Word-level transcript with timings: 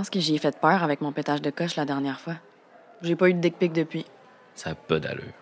pense 0.00 0.08
que 0.08 0.18
j'y 0.18 0.34
ai 0.34 0.38
fait 0.38 0.58
peur 0.58 0.82
avec 0.82 1.02
mon 1.02 1.12
pétage 1.12 1.42
de 1.42 1.50
coche 1.50 1.76
la 1.76 1.84
dernière 1.84 2.20
fois. 2.20 2.32
J'ai 3.02 3.16
pas 3.16 3.28
eu 3.28 3.34
de 3.34 3.38
dick 3.38 3.58
pic 3.58 3.70
depuis. 3.74 4.06
Ça 4.54 4.70
a 4.70 4.74
pas 4.74 4.98
d'allure. 4.98 5.34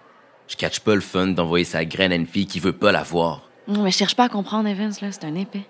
Je 0.49 0.57
catch 0.57 0.81
pas 0.81 0.97
le 0.97 1.01
fun 1.01 1.29
d'envoyer 1.29 1.65
sa 1.65 1.85
graine 1.85 2.11
à 2.11 2.17
une 2.17 2.27
fille 2.27 2.47
qui 2.49 2.59
veut 2.59 2.73
pas 2.73 2.91
la 2.91 3.05
voir. 3.05 3.49
Non, 3.69 3.83
mais 3.85 3.93
je 3.93 3.99
cherche 3.99 4.17
pas 4.17 4.25
à 4.25 4.29
comprendre, 4.29 4.69
Evans, 4.69 4.93
là. 5.01 5.13
C'est 5.13 5.23
un 5.25 5.37
épais. 5.37 5.63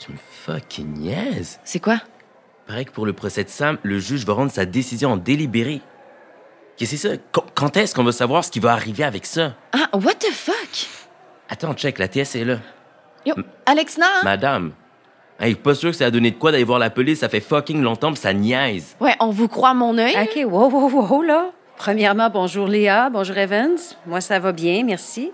Tu 0.00 0.10
me 0.10 0.16
fucking 0.16 0.92
niaises. 0.98 1.60
C'est 1.62 1.78
quoi? 1.78 2.00
Pareil 2.66 2.84
que 2.84 2.90
pour 2.90 3.06
le 3.06 3.12
procès 3.12 3.44
de 3.44 3.48
Sam, 3.48 3.78
le 3.84 4.00
juge 4.00 4.24
va 4.26 4.32
rendre 4.32 4.50
sa 4.50 4.64
décision 4.66 5.12
en 5.12 5.16
délibéré. 5.16 5.82
Qu'est-ce 6.76 6.90
que 6.90 6.96
c'est 6.96 7.08
ça? 7.10 7.16
Qu- 7.16 7.46
Quand 7.54 7.76
est-ce 7.76 7.94
qu'on 7.94 8.02
va 8.02 8.10
savoir 8.10 8.44
ce 8.44 8.50
qui 8.50 8.58
va 8.58 8.72
arriver 8.72 9.04
avec 9.04 9.24
ça? 9.24 9.54
Ah, 9.72 9.88
what 9.98 10.14
the 10.14 10.32
fuck? 10.32 10.88
Attends, 11.48 11.74
check, 11.74 11.98
la 12.00 12.08
TS 12.08 12.34
est 12.34 12.44
là. 12.44 12.58
Yo, 13.24 13.34
Alexna? 13.66 14.06
hein? 14.06 14.24
Madame. 14.24 14.72
Hey, 15.42 15.56
pas 15.56 15.74
sûr 15.74 15.90
que 15.90 15.96
ça 15.96 16.06
a 16.06 16.10
donné 16.12 16.30
de 16.30 16.36
quoi 16.36 16.52
d'aller 16.52 16.62
voir 16.62 16.78
la 16.78 16.88
police, 16.88 17.18
ça 17.18 17.28
fait 17.28 17.40
fucking 17.40 17.82
longtemps 17.82 18.12
pis 18.12 18.20
ça 18.20 18.32
niaise. 18.32 18.96
Ouais, 19.00 19.16
on 19.18 19.30
vous 19.30 19.48
croit 19.48 19.74
mon 19.74 19.98
œil? 19.98 20.14
OK, 20.16 20.40
wow, 20.46 20.70
wow, 20.70 20.88
wow, 20.88 21.22
là. 21.22 21.50
Premièrement, 21.76 22.30
bonjour 22.30 22.68
Léa, 22.68 23.10
bonjour 23.10 23.36
Evans. 23.36 23.76
Moi, 24.06 24.20
ça 24.20 24.38
va 24.38 24.52
bien, 24.52 24.84
merci. 24.84 25.32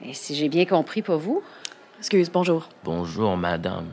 Et 0.00 0.14
si 0.14 0.36
j'ai 0.36 0.48
bien 0.48 0.64
compris, 0.64 1.02
pas 1.02 1.16
vous, 1.16 1.42
Excuse, 1.98 2.30
bonjour. 2.30 2.68
Bonjour, 2.84 3.36
madame. 3.36 3.88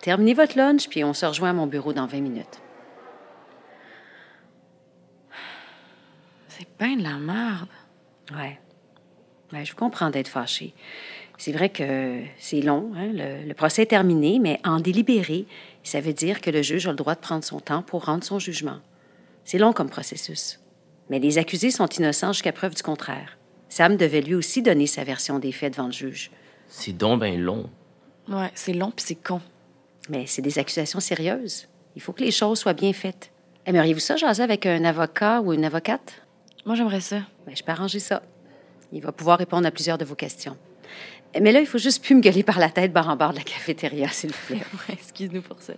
terminez 0.00 0.32
votre 0.32 0.56
lunch, 0.56 0.88
puis 0.88 1.02
on 1.02 1.12
se 1.12 1.26
rejoint 1.26 1.50
à 1.50 1.52
mon 1.52 1.66
bureau 1.66 1.92
dans 1.92 2.06
20 2.06 2.20
minutes. 2.20 2.60
C'est 6.46 6.68
ben 6.78 6.96
de 6.96 7.02
la 7.02 7.16
merde. 7.18 7.68
Ouais. 8.32 8.60
Ouais, 9.52 9.64
je 9.64 9.72
vous 9.72 9.76
comprends 9.76 10.10
d'être 10.10 10.28
fâché. 10.28 10.72
C'est 11.38 11.52
vrai 11.52 11.68
que 11.68 12.20
c'est 12.38 12.60
long, 12.60 12.90
hein, 12.96 13.10
le, 13.12 13.46
le 13.46 13.54
procès 13.54 13.82
est 13.82 13.86
terminé, 13.86 14.38
mais 14.40 14.60
en 14.64 14.80
délibéré, 14.80 15.46
ça 15.84 16.00
veut 16.00 16.12
dire 16.12 16.40
que 16.40 16.50
le 16.50 16.62
juge 16.62 16.86
a 16.86 16.90
le 16.90 16.96
droit 16.96 17.14
de 17.14 17.20
prendre 17.20 17.44
son 17.44 17.60
temps 17.60 17.82
pour 17.82 18.04
rendre 18.04 18.24
son 18.24 18.38
jugement. 18.38 18.78
C'est 19.44 19.58
long 19.58 19.72
comme 19.72 19.88
processus. 19.88 20.60
Mais 21.08 21.20
les 21.20 21.38
accusés 21.38 21.70
sont 21.70 21.86
innocents 21.86 22.32
jusqu'à 22.32 22.52
preuve 22.52 22.74
du 22.74 22.82
contraire. 22.82 23.38
Sam 23.68 23.96
devait 23.96 24.20
lui 24.20 24.34
aussi 24.34 24.62
donner 24.62 24.86
sa 24.86 25.04
version 25.04 25.38
des 25.38 25.52
faits 25.52 25.74
devant 25.74 25.86
le 25.86 25.92
juge. 25.92 26.30
C'est 26.68 26.92
donc 26.92 27.20
ben 27.20 27.40
long. 27.40 27.70
Ouais, 28.28 28.50
c'est 28.54 28.74
long 28.74 28.90
puis 28.90 29.04
c'est 29.06 29.14
con. 29.14 29.40
Mais 30.10 30.26
c'est 30.26 30.42
des 30.42 30.58
accusations 30.58 31.00
sérieuses. 31.00 31.68
Il 31.96 32.02
faut 32.02 32.12
que 32.12 32.22
les 32.22 32.30
choses 32.30 32.58
soient 32.58 32.74
bien 32.74 32.92
faites. 32.92 33.30
Aimeriez-vous 33.64 34.00
ça, 34.00 34.16
jaser 34.16 34.42
avec 34.42 34.66
un 34.66 34.84
avocat 34.84 35.40
ou 35.40 35.52
une 35.52 35.64
avocate? 35.64 36.22
Moi, 36.66 36.74
j'aimerais 36.74 37.00
ça. 37.00 37.20
Ben, 37.46 37.54
je 37.56 37.62
peux 37.62 37.72
arranger 37.72 38.00
ça. 38.00 38.22
Il 38.92 39.02
va 39.02 39.12
pouvoir 39.12 39.38
répondre 39.38 39.66
à 39.66 39.70
plusieurs 39.70 39.98
de 39.98 40.04
vos 40.04 40.14
questions. 40.14 40.56
Mais 41.40 41.52
là, 41.52 41.60
il 41.60 41.66
faut 41.66 41.78
juste 41.78 42.02
plus 42.02 42.14
me 42.14 42.20
gueuler 42.20 42.42
par 42.42 42.58
la 42.58 42.70
tête 42.70 42.92
barre 42.92 43.08
en 43.08 43.16
barre 43.16 43.32
de 43.32 43.38
la 43.38 43.44
cafétéria, 43.44 44.08
s'il 44.12 44.30
vous 44.30 44.46
plaît. 44.46 44.58
Ouais, 44.88 44.94
excuse-nous 44.94 45.42
pour 45.42 45.60
ça. 45.60 45.74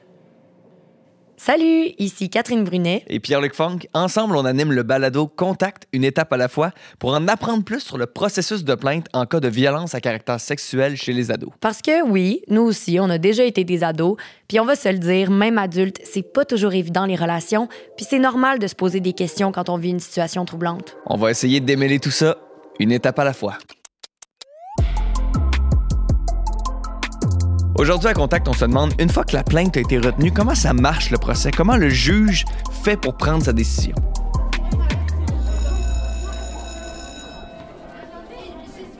Salut, 1.42 1.94
ici 1.98 2.28
Catherine 2.28 2.64
Brunet. 2.64 3.02
Et 3.06 3.18
Pierre-Luc 3.18 3.54
Funk, 3.54 3.78
ensemble, 3.94 4.36
on 4.36 4.44
anime 4.44 4.72
le 4.72 4.82
balado 4.82 5.26
Contact, 5.26 5.84
une 5.94 6.04
étape 6.04 6.30
à 6.34 6.36
la 6.36 6.48
fois, 6.48 6.70
pour 6.98 7.14
en 7.14 7.26
apprendre 7.28 7.64
plus 7.64 7.80
sur 7.80 7.96
le 7.96 8.04
processus 8.04 8.62
de 8.62 8.74
plainte 8.74 9.06
en 9.14 9.24
cas 9.24 9.40
de 9.40 9.48
violence 9.48 9.94
à 9.94 10.02
caractère 10.02 10.38
sexuel 10.38 10.98
chez 10.98 11.14
les 11.14 11.30
ados. 11.30 11.48
Parce 11.60 11.80
que 11.80 12.06
oui, 12.06 12.42
nous 12.48 12.60
aussi, 12.60 12.98
on 13.00 13.08
a 13.08 13.16
déjà 13.16 13.42
été 13.44 13.64
des 13.64 13.82
ados, 13.82 14.18
puis 14.48 14.60
on 14.60 14.66
va 14.66 14.76
se 14.76 14.90
le 14.90 14.98
dire, 14.98 15.30
même 15.30 15.56
adulte, 15.56 15.98
c'est 16.04 16.30
pas 16.30 16.44
toujours 16.44 16.74
évident 16.74 17.06
les 17.06 17.16
relations, 17.16 17.68
puis 17.96 18.04
c'est 18.06 18.18
normal 18.18 18.58
de 18.58 18.66
se 18.66 18.74
poser 18.74 19.00
des 19.00 19.14
questions 19.14 19.50
quand 19.50 19.70
on 19.70 19.78
vit 19.78 19.90
une 19.90 19.98
situation 19.98 20.44
troublante. 20.44 20.98
On 21.06 21.16
va 21.16 21.30
essayer 21.30 21.60
de 21.60 21.64
démêler 21.64 22.00
tout 22.00 22.10
ça, 22.10 22.36
une 22.78 22.92
étape 22.92 23.18
à 23.18 23.24
la 23.24 23.32
fois. 23.32 23.56
Aujourd'hui 27.80 28.10
à 28.10 28.12
Contact, 28.12 28.46
on 28.46 28.52
se 28.52 28.66
demande, 28.66 28.92
une 29.00 29.08
fois 29.08 29.24
que 29.24 29.32
la 29.32 29.42
plainte 29.42 29.74
a 29.78 29.80
été 29.80 29.96
retenue, 29.96 30.30
comment 30.30 30.54
ça 30.54 30.74
marche 30.74 31.10
le 31.10 31.16
procès? 31.16 31.50
Comment 31.50 31.78
le 31.78 31.88
juge 31.88 32.44
fait 32.84 33.00
pour 33.00 33.16
prendre 33.16 33.42
sa 33.42 33.54
décision? 33.54 33.94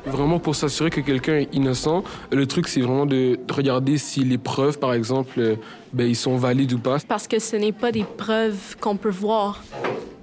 Vraiment 0.07 0.39
pour 0.39 0.57
s'assurer 0.57 0.89
que 0.89 1.03
quelqu'un 1.03 1.41
est 1.41 1.55
innocent, 1.55 2.05
le 2.33 2.47
truc 2.47 2.69
c'est 2.69 2.81
vraiment 2.81 3.05
de 3.05 3.39
de 3.47 3.53
regarder 3.53 3.99
si 3.99 4.21
les 4.21 4.39
preuves, 4.39 4.79
par 4.79 4.95
exemple, 4.95 5.39
euh, 5.39 5.57
ben, 5.93 6.09
ils 6.09 6.17
sont 6.17 6.39
valides 6.39 6.73
ou 6.73 6.79
pas. 6.79 6.97
parce 7.07 7.29
que 7.29 7.39
ce 7.39 7.57
n'est 7.57 7.73
pas 7.73 7.93
des 7.93 8.05
preuves 8.05 8.79
qu'on 8.81 8.97
peut 8.97 9.11
voir. 9.11 9.63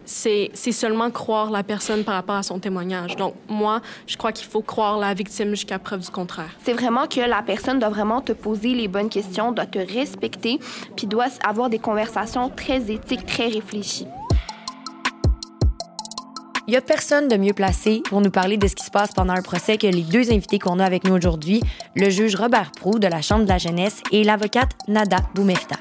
C'est 0.10 0.72
seulement 0.72 1.12
croire 1.12 1.52
la 1.52 1.64
personne 1.64 2.06
par 2.06 2.16
rapport 2.16 2.36
à 2.36 2.44
son 2.44 2.60
témoignage. 2.60 3.18
Donc, 3.18 3.34
moi, 3.50 3.82
je 4.08 4.16
crois 4.16 4.32
qu'il 4.32 4.48
faut 4.48 4.62
croire 4.62 4.98
la 4.98 5.14
victime 5.14 5.50
jusqu'à 5.50 5.80
preuve 5.80 6.00
du 6.00 6.10
contraire. 6.10 6.50
C'est 6.64 6.72
vraiment 6.72 7.08
que 7.08 7.20
la 7.20 7.42
personne 7.42 7.80
doit 7.80 7.90
vraiment 7.90 8.22
te 8.22 8.32
poser 8.32 8.74
les 8.74 8.88
bonnes 8.88 9.10
questions, 9.10 9.52
doit 9.52 9.66
te 9.66 9.80
respecter, 9.80 10.60
puis 10.96 11.08
doit 11.08 11.28
avoir 11.46 11.70
des 11.70 11.80
conversations 11.80 12.50
très 12.50 12.90
éthiques, 12.90 13.26
très 13.26 13.48
réfléchies. 13.48 14.08
Il 16.70 16.74
y 16.74 16.78
a 16.78 16.82
personne 16.82 17.28
de 17.28 17.38
mieux 17.38 17.54
placé 17.54 18.02
pour 18.10 18.20
nous 18.20 18.30
parler 18.30 18.58
de 18.58 18.68
ce 18.68 18.76
qui 18.76 18.84
se 18.84 18.92
passe 18.92 19.14
pendant 19.14 19.34
un 19.34 19.42
procès 19.42 19.78
que 19.78 19.88
les 19.88 20.02
deux 20.02 20.32
invités 20.32 20.60
qu'on 20.60 20.80
a 20.80 20.86
avec 20.86 21.06
nous 21.06 21.14
aujourd'hui, 21.14 21.62
le 21.96 22.10
juge 22.10 22.36
Robert 22.36 22.72
Prou 22.72 23.00
de 23.00 23.08
la 23.08 23.22
Chambre 23.22 23.44
de 23.44 23.50
la 23.50 23.58
jeunesse 23.58 24.02
et 24.12 24.24
l'avocate 24.24 24.72
Nada 24.88 25.18
Boumefta. 25.34 25.78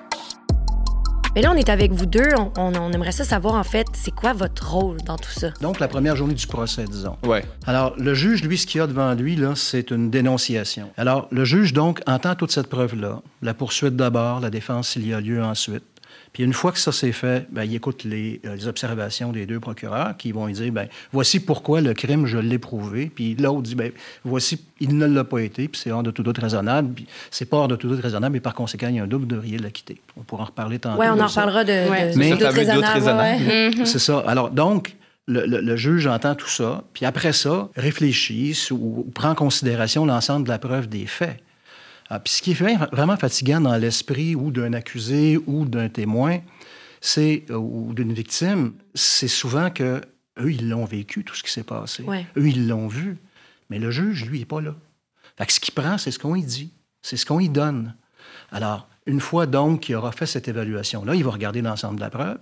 Mais 1.36 1.42
là, 1.42 1.52
on 1.52 1.54
est 1.54 1.68
avec 1.68 1.92
vous 1.92 2.06
deux. 2.06 2.30
On, 2.38 2.50
on- 2.56 2.74
on 2.74 2.92
aimerait 2.92 3.12
ça 3.12 3.22
savoir, 3.24 3.54
en 3.56 3.62
fait, 3.62 3.86
c'est 3.92 4.10
quoi 4.10 4.32
votre 4.32 4.72
rôle 4.72 4.96
dans 5.02 5.18
tout 5.18 5.30
ça? 5.30 5.50
Donc, 5.60 5.78
la 5.80 5.86
première 5.86 6.16
journée 6.16 6.32
du 6.32 6.46
procès, 6.46 6.84
disons. 6.84 7.16
Ouais. 7.26 7.44
Alors, 7.66 7.94
le 7.98 8.14
juge, 8.14 8.42
lui, 8.42 8.56
ce 8.56 8.66
qu'il 8.66 8.78
y 8.78 8.82
a 8.82 8.86
devant 8.86 9.12
lui, 9.12 9.36
là, 9.36 9.52
c'est 9.54 9.90
une 9.90 10.08
dénonciation. 10.10 10.90
Alors, 10.96 11.28
le 11.30 11.44
juge, 11.44 11.74
donc, 11.74 12.00
entend 12.06 12.34
toute 12.36 12.52
cette 12.52 12.68
preuve-là. 12.68 13.20
La 13.42 13.52
poursuite 13.52 13.96
d'abord, 13.96 14.40
la 14.40 14.48
défense 14.48 14.88
s'il 14.88 15.06
y 15.06 15.12
a 15.12 15.20
lieu 15.20 15.44
ensuite. 15.44 15.84
Puis 16.32 16.42
une 16.42 16.52
fois 16.52 16.72
que 16.72 16.78
ça 16.78 16.92
s'est 16.92 17.12
fait, 17.12 17.46
ben, 17.50 17.64
il 17.64 17.74
écoute 17.74 18.04
les, 18.04 18.40
euh, 18.44 18.54
les 18.56 18.66
observations 18.68 19.32
des 19.32 19.46
deux 19.46 19.58
procureurs 19.60 20.16
qui 20.16 20.32
vont 20.32 20.46
lui 20.46 20.52
dire, 20.52 20.70
ben, 20.72 20.86
voici 21.12 21.40
pourquoi 21.40 21.80
le 21.80 21.94
crime, 21.94 22.26
je 22.26 22.36
l'ai 22.38 22.58
prouvé. 22.58 23.10
Puis 23.14 23.34
l'autre 23.36 23.62
dit, 23.62 23.74
ben, 23.74 23.90
voici, 24.24 24.60
il 24.80 24.96
ne 24.98 25.06
l'a 25.06 25.24
pas 25.24 25.38
été, 25.40 25.68
puis 25.68 25.80
c'est 25.82 25.90
hors 25.90 26.02
de 26.02 26.10
tout 26.10 26.22
doute 26.22 26.38
raisonnable. 26.38 26.92
Puis 26.94 27.06
c'est 27.30 27.46
pas 27.46 27.56
hors 27.58 27.68
de 27.68 27.76
tout 27.76 27.88
doute 27.88 28.02
raisonnable, 28.02 28.36
et 28.36 28.40
par 28.40 28.54
conséquent, 28.54 28.88
il 28.88 28.96
y 28.96 29.00
a 29.00 29.04
un 29.04 29.06
double 29.06 29.26
de 29.26 29.34
devriez 29.36 29.58
l'acquitter. 29.58 30.00
On 30.18 30.22
pourra 30.22 30.42
en 30.42 30.46
reparler 30.46 30.78
tantôt. 30.78 31.00
Ouais, 31.00 31.08
on 31.08 31.16
de 31.16 31.20
en 31.22 31.26
reparlera 31.26 31.64
de, 31.64 31.70
de, 32.12 32.18
Mais- 32.18 32.30
doute 32.30 32.42
raisonnable, 32.42 32.84
raisonnable. 32.92 33.44
ouais. 33.80 33.84
C'est 33.86 33.98
ça. 33.98 34.22
Alors, 34.26 34.50
donc, 34.50 34.96
le, 35.28 35.44
le- 35.46 35.60
le 35.60 35.76
juge 35.76 36.06
entend 36.06 36.34
tout 36.34 36.48
ça, 36.48 36.84
puis 36.92 37.04
après 37.04 37.32
ça, 37.32 37.68
réfléchit 37.76 38.56
ou, 38.70 39.04
ou 39.06 39.10
prend 39.10 39.30
en 39.30 39.34
considération 39.34 40.06
l'ensemble 40.06 40.44
de 40.44 40.50
la 40.50 40.58
preuve 40.58 40.88
des 40.88 41.06
faits. 41.06 41.38
Ah, 42.08 42.20
puis 42.20 42.32
ce 42.34 42.42
qui 42.42 42.52
est 42.52 42.60
vra- 42.60 42.88
vraiment 42.94 43.16
fatigant 43.16 43.60
dans 43.60 43.76
l'esprit 43.76 44.34
ou 44.34 44.50
d'un 44.50 44.72
accusé 44.72 45.38
ou 45.46 45.64
d'un 45.64 45.88
témoin, 45.88 46.38
c'est 47.00 47.44
euh, 47.50 47.56
ou 47.56 47.92
d'une 47.94 48.12
victime, 48.12 48.72
c'est 48.94 49.28
souvent 49.28 49.70
que 49.70 50.00
eux 50.38 50.52
ils 50.52 50.68
l'ont 50.68 50.84
vécu 50.84 51.24
tout 51.24 51.34
ce 51.34 51.42
qui 51.42 51.50
s'est 51.50 51.62
passé. 51.64 52.02
Ouais. 52.04 52.26
Eux 52.36 52.48
ils 52.48 52.68
l'ont 52.68 52.86
vu, 52.88 53.16
mais 53.70 53.78
le 53.78 53.90
juge 53.90 54.24
lui 54.26 54.42
est 54.42 54.44
pas 54.46 54.60
là. 54.60 54.74
Fait 55.36 55.46
que 55.46 55.52
ce 55.52 55.60
qu'il 55.60 55.74
prend, 55.74 55.98
c'est 55.98 56.10
ce 56.10 56.18
qu'on 56.18 56.34
y 56.36 56.44
dit, 56.44 56.72
c'est 57.02 57.16
ce 57.16 57.26
qu'on 57.26 57.40
y 57.40 57.48
donne. 57.48 57.94
Alors, 58.52 58.88
une 59.06 59.20
fois 59.20 59.46
donc 59.46 59.80
qu'il 59.80 59.94
aura 59.96 60.12
fait 60.12 60.26
cette 60.26 60.48
évaluation-là, 60.48 61.14
il 61.14 61.24
va 61.24 61.30
regarder 61.30 61.60
l'ensemble 61.62 61.96
de 61.96 62.00
la 62.00 62.10
preuve. 62.10 62.38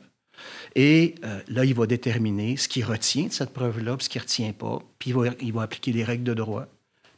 Et 0.75 1.15
euh, 1.25 1.41
là, 1.49 1.65
il 1.65 1.75
va 1.75 1.87
déterminer 1.87 2.57
ce 2.57 2.69
qu'il 2.69 2.85
retient 2.85 3.27
de 3.27 3.33
cette 3.33 3.53
preuve-là, 3.53 3.97
puis 3.97 4.05
ce 4.05 4.09
qu'il 4.11 4.21
ne 4.21 4.25
retient 4.25 4.53
pas. 4.53 4.79
Puis 4.99 5.11
il 5.11 5.17
va, 5.17 5.23
il 5.41 5.53
va 5.53 5.63
appliquer 5.63 5.93
les 5.93 6.03
règles 6.05 6.25
de 6.25 6.35
droit. 6.35 6.67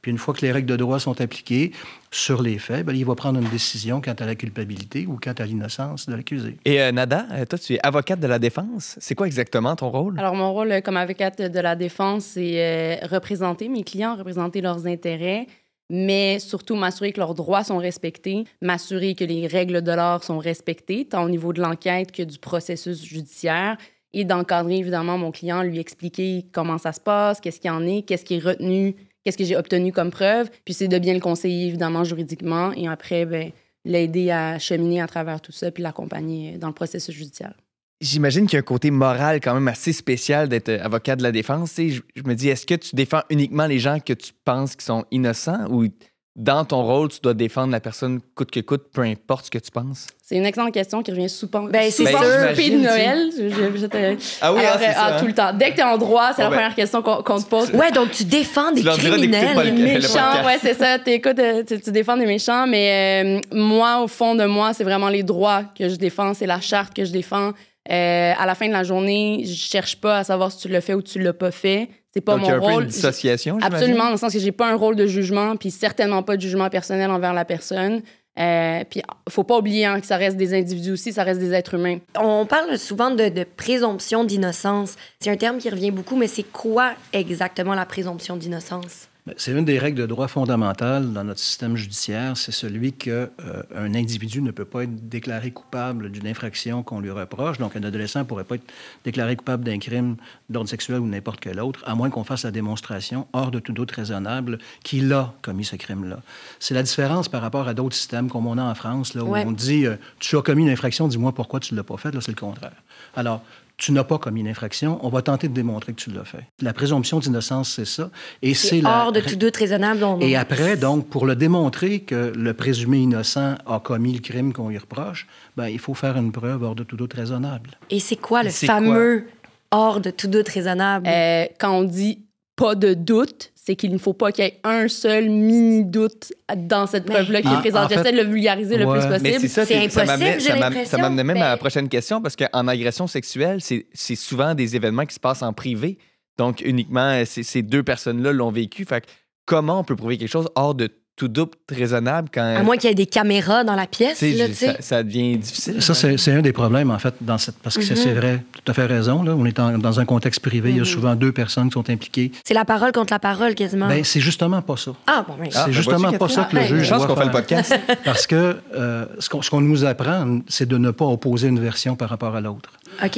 Puis 0.06 0.12
une 0.12 0.18
fois 0.18 0.34
que 0.34 0.42
les 0.42 0.52
règles 0.52 0.68
de 0.68 0.76
droit 0.76 1.00
sont 1.00 1.20
appliquées 1.20 1.72
sur 2.12 2.40
les 2.40 2.58
faits, 2.58 2.86
ben, 2.86 2.94
il 2.94 3.04
va 3.04 3.16
prendre 3.16 3.40
une 3.40 3.48
décision 3.48 4.00
quant 4.00 4.12
à 4.12 4.24
la 4.24 4.36
culpabilité 4.36 5.04
ou 5.04 5.18
quant 5.20 5.32
à 5.32 5.44
l'innocence 5.44 6.08
de 6.08 6.14
l'accusé. 6.14 6.58
Et 6.64 6.80
euh, 6.80 6.92
Nada, 6.92 7.26
euh, 7.32 7.44
toi, 7.44 7.58
tu 7.58 7.74
es 7.74 7.80
avocate 7.82 8.20
de 8.20 8.28
la 8.28 8.38
défense. 8.38 8.94
C'est 9.00 9.16
quoi 9.16 9.26
exactement 9.26 9.74
ton 9.74 9.90
rôle? 9.90 10.16
Alors, 10.16 10.36
mon 10.36 10.52
rôle 10.52 10.70
euh, 10.70 10.80
comme 10.80 10.96
avocate 10.96 11.42
de 11.42 11.58
la 11.58 11.74
défense, 11.74 12.24
c'est 12.24 12.52
euh, 12.54 13.04
représenter 13.08 13.68
mes 13.68 13.82
clients, 13.82 14.14
représenter 14.14 14.60
leurs 14.60 14.86
intérêts, 14.86 15.48
mais 15.90 16.38
surtout 16.38 16.76
m'assurer 16.76 17.12
que 17.12 17.18
leurs 17.18 17.34
droits 17.34 17.64
sont 17.64 17.78
respectés, 17.78 18.44
m'assurer 18.62 19.16
que 19.16 19.24
les 19.24 19.48
règles 19.48 19.82
de 19.82 19.90
l'art 19.90 20.22
sont 20.22 20.38
respectées, 20.38 21.06
tant 21.06 21.24
au 21.24 21.28
niveau 21.28 21.52
de 21.52 21.60
l'enquête 21.60 22.12
que 22.12 22.22
du 22.22 22.38
processus 22.38 23.04
judiciaire, 23.04 23.76
et 24.12 24.24
d'encadrer 24.24 24.78
évidemment 24.78 25.18
mon 25.18 25.32
client, 25.32 25.62
lui 25.62 25.80
expliquer 25.80 26.46
comment 26.52 26.78
ça 26.78 26.92
se 26.92 27.00
passe, 27.00 27.40
qu'est-ce 27.40 27.60
qu'il 27.60 27.72
en 27.72 27.84
est, 27.84 28.02
qu'est-ce 28.02 28.24
qui 28.24 28.36
est 28.36 28.38
retenu, 28.38 28.94
qu'est-ce 29.26 29.36
que 29.36 29.42
j'ai 29.42 29.56
obtenu 29.56 29.90
comme 29.90 30.12
preuve, 30.12 30.48
puis 30.64 30.72
c'est 30.72 30.86
de 30.86 31.00
bien 31.00 31.12
le 31.12 31.18
conseiller 31.18 31.66
évidemment 31.66 32.04
juridiquement, 32.04 32.72
et 32.72 32.86
après, 32.86 33.26
ben, 33.26 33.50
l'aider 33.84 34.30
à 34.30 34.60
cheminer 34.60 35.00
à 35.00 35.08
travers 35.08 35.40
tout 35.40 35.50
ça, 35.50 35.72
puis 35.72 35.82
l'accompagner 35.82 36.58
dans 36.58 36.68
le 36.68 36.74
processus 36.74 37.12
judiciaire. 37.12 37.54
J'imagine 38.00 38.46
qu'il 38.46 38.54
y 38.54 38.56
a 38.56 38.60
un 38.60 38.62
côté 38.62 38.92
moral 38.92 39.40
quand 39.40 39.54
même 39.54 39.66
assez 39.66 39.92
spécial 39.92 40.48
d'être 40.48 40.68
avocat 40.68 41.16
de 41.16 41.24
la 41.24 41.32
défense. 41.32 41.74
Je, 41.76 42.02
je 42.14 42.22
me 42.22 42.34
dis, 42.34 42.50
est-ce 42.50 42.66
que 42.66 42.76
tu 42.76 42.94
défends 42.94 43.22
uniquement 43.28 43.66
les 43.66 43.80
gens 43.80 43.98
que 43.98 44.12
tu 44.12 44.32
penses 44.44 44.76
qui 44.76 44.84
sont 44.84 45.04
innocents 45.10 45.66
ou 45.70 45.88
dans 46.36 46.64
ton 46.66 46.82
rôle, 46.82 47.08
tu 47.08 47.18
dois 47.22 47.32
défendre 47.32 47.72
la 47.72 47.80
personne 47.80 48.20
coûte 48.34 48.50
que 48.50 48.60
coûte, 48.60 48.84
peu 48.92 49.00
importe 49.02 49.46
ce 49.46 49.50
que 49.50 49.58
tu 49.58 49.70
penses? 49.70 50.06
C'est 50.22 50.36
une 50.36 50.44
excellente 50.44 50.74
question 50.74 51.02
qui 51.02 51.10
revient 51.10 51.30
souvent. 51.30 51.62
Ben, 51.64 51.90
c'est 51.90 52.06
sûr. 52.06 52.18
souper 52.18 52.70
de 52.70 52.76
Noël. 52.78 53.30
Je- 53.36 53.48
je- 53.48 53.76
je 53.80 53.86
te- 53.86 54.16
Ah 54.42 54.52
oui, 54.52 54.60
ah, 54.62 54.68
Alors, 54.72 54.76
euh, 54.82 54.92
ça, 54.92 54.92
ah, 54.96 55.14
hein? 55.16 55.20
tout 55.20 55.26
le 55.26 55.32
temps. 55.32 55.52
Dès 55.54 55.70
que 55.70 55.76
tu 55.76 55.80
es 55.80 55.84
en 55.84 55.96
droit, 55.96 56.32
c'est 56.34 56.42
la 56.42 56.50
ben, 56.50 56.56
première 56.56 56.74
question 56.74 57.00
qu'on 57.00 57.40
te 57.40 57.46
pose. 57.48 57.70
Ouais, 57.70 57.90
donc 57.90 58.10
tu 58.10 58.24
défends 58.24 58.70
des 58.72 58.82
Tu 58.82 58.88
criminels. 58.88 59.56
le 59.56 59.82
méchants, 59.82 60.44
ouais, 60.44 60.58
c'est 60.60 60.74
ça. 60.74 60.96
Euh, 60.96 61.62
tu, 61.66 61.80
tu 61.80 61.90
défends 61.90 62.16
des 62.18 62.26
méchants, 62.26 62.66
mais 62.66 63.22
euh, 63.24 63.40
moi, 63.56 64.02
au 64.02 64.08
fond 64.08 64.34
de 64.34 64.44
moi, 64.44 64.74
c'est 64.74 64.84
vraiment 64.84 65.08
les 65.08 65.22
droits 65.22 65.62
que 65.78 65.88
je 65.88 65.96
défends, 65.96 66.34
c'est 66.34 66.46
la 66.46 66.60
charte 66.60 66.92
que 66.92 67.04
je 67.04 67.12
défends. 67.12 67.52
Euh, 67.90 68.32
à 68.36 68.46
la 68.46 68.54
fin 68.54 68.66
de 68.66 68.72
la 68.72 68.82
journée, 68.82 69.42
je 69.44 69.54
cherche 69.54 69.96
pas 69.96 70.18
à 70.18 70.24
savoir 70.24 70.50
si 70.50 70.58
tu 70.58 70.68
l'as 70.68 70.80
fait 70.80 70.94
ou 70.94 71.02
tu 71.02 71.20
l'as 71.20 71.32
pas 71.32 71.50
fait. 71.50 71.88
C'est 72.12 72.20
pas 72.20 72.36
Donc, 72.36 72.42
il 72.44 72.48
y 72.48 72.50
a 72.50 72.56
mon 72.56 72.64
un 72.64 72.66
peu 72.66 72.72
rôle. 72.74 72.82
une 72.84 72.88
dissociation? 72.88 73.58
Absolument, 73.62 74.04
dans 74.04 74.10
le 74.12 74.16
sens 74.16 74.32
que 74.32 74.38
j'ai 74.38 74.52
pas 74.52 74.70
un 74.70 74.74
rôle 74.74 74.96
de 74.96 75.06
jugement, 75.06 75.56
puis 75.56 75.70
certainement 75.70 76.22
pas 76.22 76.36
de 76.36 76.40
jugement 76.40 76.68
personnel 76.68 77.10
envers 77.10 77.34
la 77.34 77.44
personne. 77.44 78.02
Euh, 78.38 78.84
puis 78.90 79.02
faut 79.30 79.44
pas 79.44 79.56
oublier 79.56 79.86
hein, 79.86 79.98
que 80.00 80.06
ça 80.06 80.16
reste 80.18 80.36
des 80.36 80.52
individus 80.52 80.92
aussi, 80.92 81.12
ça 81.12 81.22
reste 81.22 81.40
des 81.40 81.54
êtres 81.54 81.74
humains. 81.74 81.98
On 82.18 82.44
parle 82.44 82.78
souvent 82.78 83.10
de, 83.10 83.28
de 83.30 83.44
présomption 83.44 84.24
d'innocence. 84.24 84.96
C'est 85.20 85.30
un 85.30 85.36
terme 85.36 85.58
qui 85.58 85.70
revient 85.70 85.90
beaucoup, 85.90 86.16
mais 86.16 86.26
c'est 86.26 86.42
quoi 86.42 86.92
exactement 87.14 87.74
la 87.74 87.86
présomption 87.86 88.36
d'innocence? 88.36 89.08
Ben, 89.26 89.34
C'est 89.38 89.50
une 89.50 89.64
des 89.64 89.78
règles 89.80 90.00
de 90.00 90.06
droit 90.06 90.28
fondamentales 90.28 91.12
dans 91.12 91.24
notre 91.24 91.40
système 91.40 91.76
judiciaire, 91.76 92.36
c'est 92.36 92.52
celui 92.52 92.92
que 92.92 93.10
euh, 93.44 93.62
un 93.74 93.92
individu 93.96 94.40
ne 94.40 94.52
peut 94.52 94.64
pas 94.64 94.84
être 94.84 95.08
déclaré 95.08 95.50
coupable 95.50 96.10
d'une 96.12 96.28
infraction 96.28 96.84
qu'on 96.84 97.00
lui 97.00 97.10
reproche. 97.10 97.58
Donc, 97.58 97.74
un 97.74 97.82
adolescent 97.82 98.20
ne 98.20 98.24
pourrait 98.24 98.44
pas 98.44 98.54
être 98.54 98.72
déclaré 99.04 99.34
coupable 99.34 99.64
d'un 99.64 99.78
crime 99.80 100.14
d'ordre 100.48 100.68
sexuel 100.68 101.00
ou 101.00 101.06
n'importe 101.08 101.40
quel 101.40 101.58
autre, 101.60 101.82
à 101.86 101.96
moins 101.96 102.08
qu'on 102.08 102.22
fasse 102.22 102.44
la 102.44 102.52
démonstration, 102.52 103.26
hors 103.32 103.50
de 103.50 103.58
tout 103.58 103.72
doute 103.72 103.90
raisonnable, 103.90 104.58
qu'il 104.84 105.12
a 105.12 105.34
commis 105.42 105.64
ce 105.64 105.74
crime-là. 105.74 106.20
C'est 106.60 106.74
la 106.74 106.84
différence 106.84 107.28
par 107.28 107.42
rapport 107.42 107.66
à 107.66 107.74
d'autres 107.74 107.96
systèmes 107.96 108.30
comme 108.30 108.46
on 108.46 108.58
a 108.58 108.62
en 108.62 108.74
France, 108.76 109.14
là, 109.14 109.24
où 109.24 109.32
Ouais. 109.32 109.44
on 109.44 109.50
dit 109.52 109.86
euh, 109.86 109.96
Tu 110.20 110.36
as 110.36 110.42
commis 110.42 110.62
une 110.62 110.70
infraction, 110.70 111.08
dis-moi 111.08 111.32
pourquoi 111.32 111.58
tu 111.58 111.74
ne 111.74 111.78
l'as 111.78 111.84
pas 111.84 111.96
faite. 111.96 112.14
Là, 112.14 112.20
c'est 112.20 112.30
le 112.30 112.36
contraire. 112.40 112.70
Alors, 113.16 113.42
tu 113.78 113.92
n'as 113.92 114.04
pas 114.04 114.18
commis 114.18 114.40
une 114.40 114.48
infraction, 114.48 114.98
on 115.02 115.08
va 115.10 115.20
tenter 115.22 115.48
de 115.48 115.52
démontrer 115.54 115.92
que 115.92 116.00
tu 116.00 116.10
l'as 116.10 116.24
fait. 116.24 116.44
La 116.62 116.72
présomption 116.72 117.18
d'innocence, 117.18 117.74
c'est 117.74 117.84
ça. 117.84 118.10
Et 118.42 118.54
c'est 118.54 118.80
la 118.80 119.04
hors 119.04 119.12
de 119.12 119.20
tout 119.20 119.36
doute 119.36 119.56
raisonnable. 119.56 120.02
on- 120.02 120.18
et 120.20 120.34
après, 120.34 120.76
donc, 120.76 121.08
pour 121.08 121.26
le 121.26 121.36
démontrer 121.36 122.00
que 122.00 122.32
le 122.34 122.54
présumé 122.54 122.98
innocent 122.98 123.56
a 123.66 123.78
commis 123.80 124.14
le 124.14 124.20
crime 124.20 124.52
qu'on 124.54 124.68
lui 124.70 124.78
reproche, 124.78 125.26
ben, 125.56 125.68
il 125.68 125.78
faut 125.78 125.94
faire 125.94 126.16
une 126.16 126.32
preuve 126.32 126.62
hors 126.62 126.74
de 126.74 126.84
tout 126.84 126.96
doute 126.96 127.12
raisonnable. 127.12 127.70
Et 127.90 128.00
c'est 128.00 128.16
quoi 128.16 128.42
le 128.42 128.50
fameux 128.50 129.26
hors 129.70 130.00
de 130.00 130.10
tout 130.10 130.28
doute 130.28 130.48
raisonnable? 130.48 131.06
Euh, 131.08 131.44
quand 131.60 131.72
on 131.72 131.84
dit 131.84 132.22
pas 132.56 132.74
de 132.74 132.94
doute, 132.94 133.52
c'est 133.66 133.74
qu'il 133.74 133.92
ne 133.92 133.98
faut 133.98 134.12
pas 134.12 134.30
qu'il 134.30 134.44
y 134.44 134.46
ait 134.46 134.60
un 134.62 134.86
seul 134.86 135.28
mini 135.28 135.84
doute 135.84 136.32
dans 136.56 136.86
cette 136.86 137.04
preuve-là 137.04 137.42
qui 137.42 137.48
est 137.48 137.58
présente. 137.58 137.90
J'essaie 137.90 138.12
de 138.12 138.16
le 138.18 138.22
vulgariser 138.22 138.76
le 138.76 138.86
ouais. 138.86 139.00
plus 139.00 139.08
possible. 139.08 139.22
Mais 139.28 139.38
c'est 139.40 139.48
ça, 139.48 139.66
C'est 139.66 139.74
c'est- 139.74 139.88
ça 139.90 140.02
impossible, 140.02 140.86
ça 140.86 140.98
m'amenait 140.98 141.24
même 141.24 141.38
à 141.38 141.48
la 141.48 141.56
prochaine 141.56 141.88
question 141.88 142.22
parce 142.22 142.36
qu'en 142.36 142.68
agression 142.68 143.08
sexuelle, 143.08 143.60
c'est 143.60 143.86
c'est 143.92 144.14
souvent 144.14 144.54
des 144.54 144.76
événements 144.76 145.04
qui 145.04 145.14
se 145.14 145.20
passent 145.20 145.42
en 145.42 145.52
privé. 145.52 145.98
Donc, 146.38 146.60
uniquement, 146.60 147.10
euh, 147.10 147.24
ces 147.24 147.42
ces 147.42 147.62
deux 147.62 147.82
personnes-là 147.82 148.30
l'ont 148.32 148.52
vécu. 148.52 148.84
Fait 148.84 149.00
que 149.00 149.06
comment 149.46 149.80
on 149.80 149.84
peut 149.84 149.96
prouver 149.96 150.16
quelque 150.16 150.30
chose 150.30 150.48
hors 150.54 150.76
de 150.76 150.88
tout 151.16 151.28
doute 151.28 151.54
raisonnable 151.70 152.28
quand. 152.32 152.42
À 152.56 152.62
moins 152.62 152.76
qu'il 152.76 152.88
y 152.90 152.92
ait 152.92 152.94
des 152.94 153.06
caméras 153.06 153.64
dans 153.64 153.74
la 153.74 153.86
pièce, 153.86 154.20
là, 154.20 154.46
je- 154.48 154.52
ça, 154.52 154.76
ça 154.80 155.02
devient 155.02 155.36
difficile. 155.38 155.80
Ça, 155.80 155.94
c'est 155.94 156.16
c'est 156.18 156.32
un 156.32 156.42
des 156.42 156.52
problèmes, 156.52 156.90
en 156.90 156.98
fait, 156.98 157.14
dans 157.22 157.38
cette, 157.38 157.56
parce 157.62 157.76
que 157.78 157.82
c'est- 157.82 157.94
Mhm. 157.94 158.00
c'est 158.02 158.12
vrai, 158.12 158.44
tout 158.52 158.70
à 158.70 158.74
fait 158.74 158.84
raison. 158.86 159.22
Là, 159.22 159.34
on 159.34 159.46
est 159.46 159.58
en- 159.58 159.78
dans 159.78 159.98
un 159.98 160.04
contexte 160.04 160.40
privé, 160.40 160.70
il 160.70 160.76
y 160.76 160.78
a 160.78 160.82
Mhm. 160.82 160.84
souvent 160.88 161.14
deux 161.14 161.32
personnes 161.32 161.68
qui 161.68 161.72
sont 161.72 161.88
impliquées. 161.88 162.32
C'est 162.44 162.52
la 162.54 162.66
parole 162.66 162.92
contre 162.92 163.12
la 163.14 163.18
parole, 163.18 163.54
quasiment. 163.54 163.88
Ben, 163.88 164.04
c'est 164.04 164.20
justement 164.20 164.60
pas 164.60 164.76
ça. 164.76 164.92
ah, 165.06 165.24
bon, 165.26 165.34
ben, 165.40 165.48
Ah, 165.54 165.60
c'est 165.60 165.64
ben, 165.66 165.72
justement 165.72 166.12
pas 166.12 166.28
ça 166.28 166.44
que 166.44 166.54
le 166.54 166.60
Catherine? 166.60 166.78
juge 166.80 166.88
Chance 166.88 166.98
doit 166.98 167.06
qu'on 167.08 167.16
fait 167.20 167.26
le 167.26 167.30
podcast. 167.32 167.74
Parce 168.04 168.26
que 168.26 168.56
euh, 168.74 169.06
ce 169.18 169.50
qu'on 169.50 169.60
nous 169.62 169.84
apprend, 169.86 170.40
c'est 170.48 170.68
de 170.68 170.76
ne 170.76 170.90
pas 170.90 171.06
opposer 171.06 171.48
une 171.48 171.60
version 171.60 171.96
par 171.96 172.10
rapport 172.10 172.36
à 172.36 172.40
l'autre. 172.42 172.70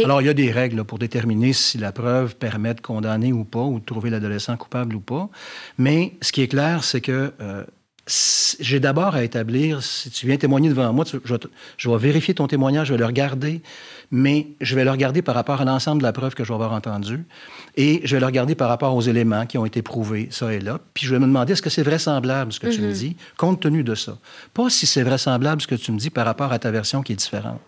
Alors, 0.04 0.20
il 0.22 0.26
y 0.26 0.30
a 0.30 0.34
des 0.34 0.50
règles 0.52 0.76
là, 0.78 0.84
pour 0.84 0.98
déterminer 0.98 1.52
si 1.52 1.78
la 1.78 1.92
preuve 1.92 2.36
permet 2.36 2.74
de 2.74 2.80
condamner 2.80 3.32
ou 3.32 3.44
pas, 3.44 3.60
ou 3.62 3.78
de 3.80 3.84
trouver 3.84 4.10
l'adolescent 4.10 4.56
coupable 4.56 4.94
ou 4.96 5.00
pas. 5.00 5.28
Mais 5.78 6.12
ce 6.20 6.32
qui 6.32 6.42
est 6.42 6.48
clair, 6.48 6.84
c'est 6.84 7.00
que 7.00 7.32
euh, 7.40 7.64
j'ai 8.60 8.80
d'abord 8.80 9.14
à 9.14 9.22
établir, 9.22 9.82
si 9.82 10.10
tu 10.10 10.26
viens 10.26 10.36
témoigner 10.36 10.68
devant 10.70 10.92
moi, 10.92 11.04
tu- 11.04 11.20
je, 11.24 11.32
vais 11.34 11.38
te- 11.38 11.48
je 11.76 11.90
vais 11.90 11.98
vérifier 11.98 12.34
ton 12.34 12.46
témoignage, 12.46 12.88
je 12.88 12.92
vais 12.94 12.98
le 12.98 13.04
regarder, 13.04 13.60
mais 14.10 14.46
je 14.60 14.74
vais 14.74 14.84
le 14.84 14.90
regarder 14.90 15.20
par 15.22 15.34
rapport 15.34 15.60
à 15.60 15.64
l'ensemble 15.64 15.98
de 16.00 16.06
la 16.06 16.12
preuve 16.12 16.34
que 16.34 16.42
je 16.42 16.48
vais 16.48 16.54
avoir 16.54 16.72
entendue, 16.72 17.24
et 17.76 18.00
je 18.04 18.16
vais 18.16 18.20
le 18.20 18.26
regarder 18.26 18.54
par 18.54 18.68
rapport 18.68 18.94
aux 18.96 19.02
éléments 19.02 19.44
qui 19.46 19.58
ont 19.58 19.66
été 19.66 19.82
prouvés, 19.82 20.28
ça 20.30 20.52
et 20.52 20.60
là, 20.60 20.78
puis 20.94 21.06
je 21.06 21.12
vais 21.12 21.18
me 21.20 21.26
demander 21.26 21.52
est-ce 21.52 21.62
que 21.62 21.70
c'est 21.70 21.82
vraisemblable 21.82 22.52
ce 22.52 22.60
que 22.60 22.68
tu 22.68 22.80
me 22.80 22.92
dis, 22.92 23.16
compte 23.36 23.60
tenu 23.60 23.82
de 23.82 23.94
ça? 23.94 24.16
Pas 24.54 24.70
si 24.70 24.86
c'est 24.86 25.02
vraisemblable 25.02 25.60
ce 25.60 25.66
que 25.66 25.74
tu 25.74 25.92
me 25.92 25.98
dis 25.98 26.10
par 26.10 26.24
rapport 26.24 26.52
à 26.52 26.58
ta 26.58 26.70
version 26.70 27.02
qui 27.02 27.12
est 27.12 27.16
différente. 27.16 27.60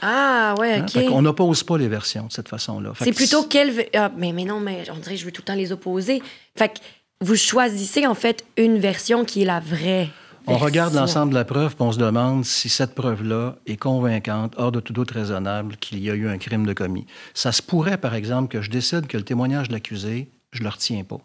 Ah, 0.00 0.54
ouais, 0.60 0.74
Hein? 0.74 0.86
OK. 0.96 1.06
Qu'on 1.06 1.22
n'oppose 1.22 1.64
pas 1.64 1.76
les 1.76 1.88
versions 1.88 2.26
de 2.26 2.32
cette 2.32 2.48
façon-là. 2.48 2.92
C'est 3.02 3.10
plutôt 3.12 3.42
quelle. 3.42 3.84
Ah, 3.96 4.12
mais, 4.16 4.30
mais 4.32 4.44
non, 4.44 4.60
mais 4.60 4.84
on 4.92 4.98
dirait 4.98 5.16
que 5.16 5.20
je 5.20 5.24
veux 5.24 5.32
tout 5.32 5.42
le 5.42 5.46
temps 5.46 5.56
les 5.56 5.72
opposer. 5.72 6.22
Fait 6.56 6.68
que 6.68 6.74
vous 7.20 7.36
choisissez, 7.36 8.06
en 8.06 8.14
fait, 8.14 8.44
une 8.56 8.78
version 8.78 9.24
qui 9.24 9.42
est 9.42 9.46
la 9.46 9.60
vraie. 9.60 10.08
On 10.46 10.56
regarde 10.56 10.94
l'ensemble 10.94 11.32
de 11.32 11.34
la 11.38 11.44
preuve, 11.44 11.74
puis 11.74 11.84
on 11.84 11.92
se 11.92 11.98
demande 11.98 12.44
si 12.44 12.70
cette 12.70 12.94
preuve-là 12.94 13.56
est 13.66 13.76
convaincante, 13.76 14.54
hors 14.56 14.72
de 14.72 14.80
tout 14.80 14.94
doute 14.94 15.10
raisonnable, 15.10 15.76
qu'il 15.76 15.98
y 16.02 16.10
a 16.10 16.14
eu 16.14 16.26
un 16.28 16.38
crime 16.38 16.64
de 16.64 16.72
commis. 16.72 17.06
Ça 17.34 17.52
se 17.52 17.60
pourrait, 17.60 17.98
par 17.98 18.14
exemple, 18.14 18.48
que 18.48 18.62
je 18.62 18.70
décide 18.70 19.06
que 19.08 19.18
le 19.18 19.24
témoignage 19.24 19.68
de 19.68 19.74
l'accusé, 19.74 20.28
je 20.52 20.62
le 20.62 20.70
retiens 20.70 21.04
pas. 21.04 21.18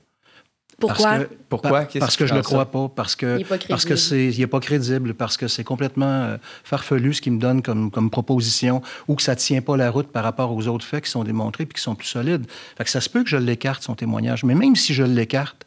Pourquoi? 0.80 1.06
Parce 1.06 1.24
que, 1.24 1.30
Pourquoi? 1.48 1.88
parce 2.00 2.18
je 2.20 2.26
fait 2.26 2.36
le 2.36 2.42
ça? 2.42 2.42
crois 2.42 2.66
pas, 2.66 2.90
parce 2.90 3.16
que 3.16 3.42
parce 3.48 3.86
que 3.86 3.94
crédible. 3.94 3.98
c'est 3.98 4.26
il 4.26 4.42
est 4.42 4.48
pas 4.48 4.60
crédible, 4.60 5.14
parce 5.14 5.38
que 5.38 5.48
c'est 5.48 5.64
complètement 5.64 6.24
euh, 6.24 6.38
farfelu 6.64 7.14
ce 7.14 7.22
qu'il 7.22 7.34
me 7.34 7.40
donne 7.40 7.62
comme, 7.62 7.92
comme 7.92 8.10
proposition, 8.10 8.82
ou 9.08 9.16
que 9.16 9.22
ça 9.22 9.36
tient 9.36 9.62
pas 9.62 9.78
la 9.78 9.92
route 9.92 10.08
par 10.08 10.24
rapport 10.24 10.52
aux 10.52 10.68
autres 10.68 10.86
faits 10.86 11.06
qui 11.06 11.12
sont 11.12 11.24
démontrés 11.24 11.66
puis 11.66 11.76
qui 11.76 11.82
sont 11.82 11.96
plus 11.96 12.08
solides. 12.08 12.46
Fait 12.78 12.84
que 12.84 12.90
ça 12.90 13.00
se 13.00 13.10
peut 13.10 13.24
que 13.24 13.30
je 13.30 13.38
l'écarte 13.38 13.84
son 13.84 13.96
témoignage, 13.96 14.44
mais 14.44 14.56
même 14.56 14.76
si 14.76 14.94
je 14.94 15.04
l'écarte, 15.04 15.66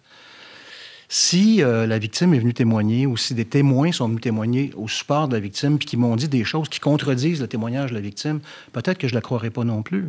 si 1.09 1.63
euh, 1.63 1.87
la 1.87 1.99
victime 1.99 2.35
est 2.35 2.39
venue 2.39 2.55
témoigner 2.55 3.07
ou 3.07 3.17
si 3.17 3.35
des 3.35 3.45
témoins 3.45 3.93
sont 3.93 4.09
venus 4.09 4.21
témoigner 4.21 4.73
au 4.77 4.89
support 4.89 5.29
de 5.29 5.35
la 5.35 5.41
victime 5.41 5.79
puis 5.79 5.87
qui 5.87 5.97
m'ont 5.97 6.17
dit 6.17 6.29
des 6.29 6.45
choses 6.45 6.69
qui 6.69 6.81
contredisent 6.81 7.41
le 7.41 7.49
témoignage 7.49 7.91
de 7.91 7.95
la 7.95 8.01
victime, 8.01 8.41
peut-être 8.73 8.99
que 8.99 9.09
je 9.09 9.15
la 9.15 9.21
croirais 9.21 9.51
pas 9.51 9.65
non 9.65 9.83
plus. 9.83 10.07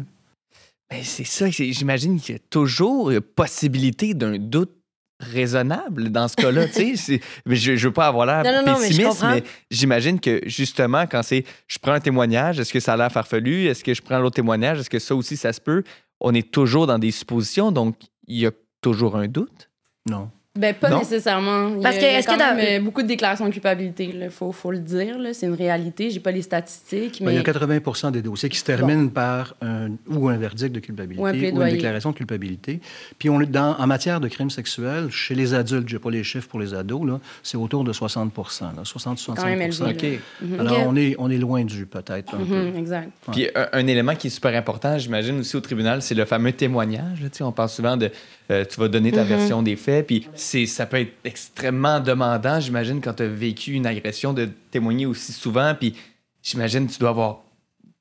Ben, 0.90 1.02
c'est 1.04 1.26
ça, 1.26 1.52
c'est- 1.52 1.72
j'imagine 1.74 2.20
qu'il 2.20 2.36
y 2.36 2.38
a 2.38 2.42
toujours 2.50 3.12
possibilité 3.36 4.14
d'un 4.14 4.38
doute 4.38 4.72
raisonnable 5.20 6.10
dans 6.12 6.28
ce 6.28 6.36
cas-là. 6.36 6.68
tu 6.68 6.74
sais, 6.74 6.96
c'est- 6.96 7.20
mais 7.46 7.56
je 7.56 7.72
ne 7.74 7.78
veux 7.78 7.92
pas 7.92 8.08
avoir 8.08 8.26
l'air 8.26 8.44
Non, 8.44 8.52
non, 8.64 8.74
non, 8.74 8.80
mais 8.80 8.92
je 8.92 8.98
pessimiste, 8.98 9.24
mais, 9.24 9.44
j'imagine 9.72 10.20
que 10.20 10.42
justement, 10.46 11.06
quand 11.08 11.24
c'est 11.24 11.44
je 11.68 11.78
prends 11.80 11.94
un 11.94 12.00
témoignage, 12.00 12.60
est-ce 12.60 12.72
que 12.72 12.80
ça 12.80 12.94
a 12.94 12.98
l'air 12.98 13.12
farfelu? 13.12 13.66
Est-ce 13.68 13.84
que 13.84 13.94
je 13.94 14.02
prends 14.02 14.20
l'autre 14.20 14.36
témoignage? 14.36 14.80
Est-ce 14.80 14.90
que 14.90 15.00
ça 15.00 15.16
aussi, 15.16 15.36
ça 15.36 15.52
se 15.54 15.60
peut? 15.62 15.84
On 16.20 16.34
est 16.34 16.50
toujours 16.52 16.88
dans 16.88 17.00
des 17.00 17.12
suppositions, 17.12 17.72
donc 17.72 17.96
il 18.28 18.38
y 18.40 18.46
a 18.46 18.52
toujours 18.82 19.16
un 19.18 19.28
doute? 19.28 19.70
Non. 20.10 20.30
Ben, 20.58 20.74
pas 20.74 20.90
Non? 20.90 21.00
nécessairement. 21.00 21.70
Il 21.70 21.76
y 21.76 21.80
a- 21.80 21.82
Parce 21.84 21.96
que 21.98 22.02
il 22.02 22.06
y 22.06 22.08
a 22.08 22.20
est-ce 22.20 22.28
que 22.28 22.38
dans- 22.38 22.56
même, 22.56 22.82
euh, 22.82 22.84
beaucoup 22.84 23.02
de 23.02 23.08
déclarations 23.08 23.46
de 23.48 23.52
culpabilité, 23.54 24.10
il 24.14 24.30
faut, 24.30 24.52
faut 24.52 24.72
le 24.72 24.80
dire. 24.80 25.18
là. 25.20 25.34
C'est 25.34 25.46
une 25.46 25.54
réalité. 25.54 26.10
J'ai 26.10 26.20
pas 26.20 26.32
les 26.32 26.42
statistiques, 26.42 27.22
Ben, 27.24 27.32
Il 27.32 27.36
y 27.36 27.40
a 27.40 27.44
80% 27.44 28.12
des 28.12 28.22
dossiers 28.22 28.50
qui 28.50 28.58
se 28.58 28.64
terminent 28.66 29.08
par 29.10 29.56
un, 29.62 29.90
ou 30.10 30.30
un 30.30 30.38
verdict 30.38 30.74
de 30.74 30.80
culpabilité 30.80 31.22
Ou 31.22 31.26
un 31.62 31.66
une 31.68 31.72
déclaration 31.72 32.12
de 32.12 32.16
culpabilité. 32.16 32.80
Puis 33.20 33.30
on 33.30 33.40
est 33.42 33.46
dans, 33.46 33.76
en 33.78 33.88
matière 33.88 34.20
de 34.20 34.28
crimes 34.28 34.50
sexuels, 34.50 35.10
chez 35.12 35.36
les 35.36 35.54
adultes, 35.54 35.88
je 35.90 35.96
n'ai 35.96 36.00
pas 36.00 36.10
les 36.12 36.24
chiffres 36.24 36.48
pour 36.48 36.60
les 36.60 36.74
ados, 36.74 37.06
là, 37.08 37.20
c'est 37.44 37.58
autour 37.58 37.84
de 37.84 37.94
60% 37.94 38.74
60-65 38.84 39.36
quand 39.36 39.46
même 39.46 39.62
élevé. 39.62 40.20
là. 40.42 40.48
Mhm. 40.48 40.60
Alors 40.60 40.80
on, 40.88 40.96
est, 40.96 41.16
on 41.20 41.30
est 41.30 41.38
loin 41.38 41.64
du 41.64 41.86
peut-être 41.86 42.34
un 42.36 42.38
peu. 42.40 42.44
Mhm, 42.70 42.76
exact. 42.78 43.10
Puis 43.32 43.48
un, 43.56 43.68
un 43.74 43.88
élément 43.88 44.16
qui 44.16 44.28
est 44.28 44.32
super 44.32 44.56
important, 44.56 44.98
j'imagine 44.98 45.40
aussi 45.40 45.56
au 45.56 45.62
tribunal, 45.62 46.02
c'est 46.02 46.16
le 46.16 46.26
fameux 46.26 46.52
témoignage. 46.52 47.22
là, 47.22 47.30
tu 47.30 47.38
sais, 47.38 47.44
on 47.44 47.52
parle 47.52 47.70
souvent 47.70 47.98
de 47.98 48.10
euh, 48.52 48.64
tu 48.66 48.80
vas 48.80 48.88
donner 48.88 49.12
ta 49.12 49.24
Mhm. 49.24 49.28
version 49.30 49.62
des 49.62 49.76
faits, 49.76 50.08
puis 50.08 50.28
c'est 50.36 50.66
ça 50.66 50.86
peut 50.86 50.98
être 51.02 51.14
extrêmement 51.24 52.00
demandant, 52.00 52.60
j'imagine, 52.60 53.02
quand 53.02 53.14
tu 53.14 53.24
as 53.24 53.28
vécu 53.28 53.74
une 53.74 53.86
agression, 53.86 54.34
de 54.34 54.50
témoigner 54.72 55.06
aussi 55.06 55.34
souvent. 55.34 55.74
Puis 55.80 55.96
j'imagine 56.44 56.88
tu 56.88 56.98
dois 57.00 57.10
avoir 57.10 57.40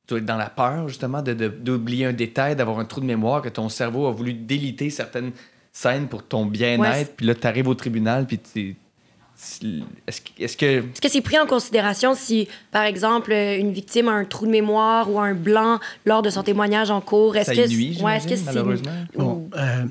tu 0.06 0.10
dois 0.14 0.18
être 0.18 0.24
dans 0.24 0.36
la 0.36 0.48
peur 0.50 0.88
justement 0.88 1.20
de- 1.20 1.34
de- 1.34 1.48
d'oublier 1.48 2.04
un 2.06 2.12
détail, 2.12 2.54
d'avoir 2.54 2.78
un 2.78 2.84
trou 2.84 3.00
de 3.00 3.06
mémoire, 3.06 3.42
que 3.42 3.48
ton 3.48 3.68
cerveau 3.68 4.06
a 4.06 4.12
voulu 4.12 4.34
déliter 4.34 4.88
certaines 4.88 5.32
scènes 5.72 6.06
pour 6.06 6.22
ton 6.22 6.46
bien-être. 6.46 6.80
Ouais, 6.80 7.04
c'est- 7.04 7.16
puis 7.16 7.26
là, 7.26 7.34
tu 7.34 7.44
arrives 7.44 7.66
au 7.66 7.74
tribunal, 7.74 8.24
puis 8.24 8.38
tu- 8.38 8.76
est-ce 10.06 10.20
que- 10.20 10.30
est-ce 10.38 10.56
que 10.56 10.64
Est-ce 10.66 11.00
que 11.00 11.08
c'est 11.08 11.20
pris 11.20 11.38
en 11.38 11.46
considération 11.46 12.14
si, 12.14 12.48
par 12.70 12.84
exemple, 12.84 13.32
une 13.32 13.72
victime 13.72 14.08
a 14.08 14.12
un 14.12 14.24
trou 14.24 14.46
de 14.46 14.50
mémoire 14.52 15.10
ou 15.10 15.18
un 15.20 15.34
blanc 15.34 15.80
lors 16.04 16.22
de 16.22 16.30
son 16.30 16.42
témoignage 16.44 16.90
en 16.90 17.00
cours? 17.00 17.36
Est-ce 17.36 17.50
que 17.50 17.68
nuit, 17.68 17.98
ouais, 18.00 18.16
est-ce 18.18 18.28
que 18.28 18.36
c'est 18.36 18.44
malheureusement? 18.44 18.92
Bon, 19.16 19.50
euh, 19.56 19.84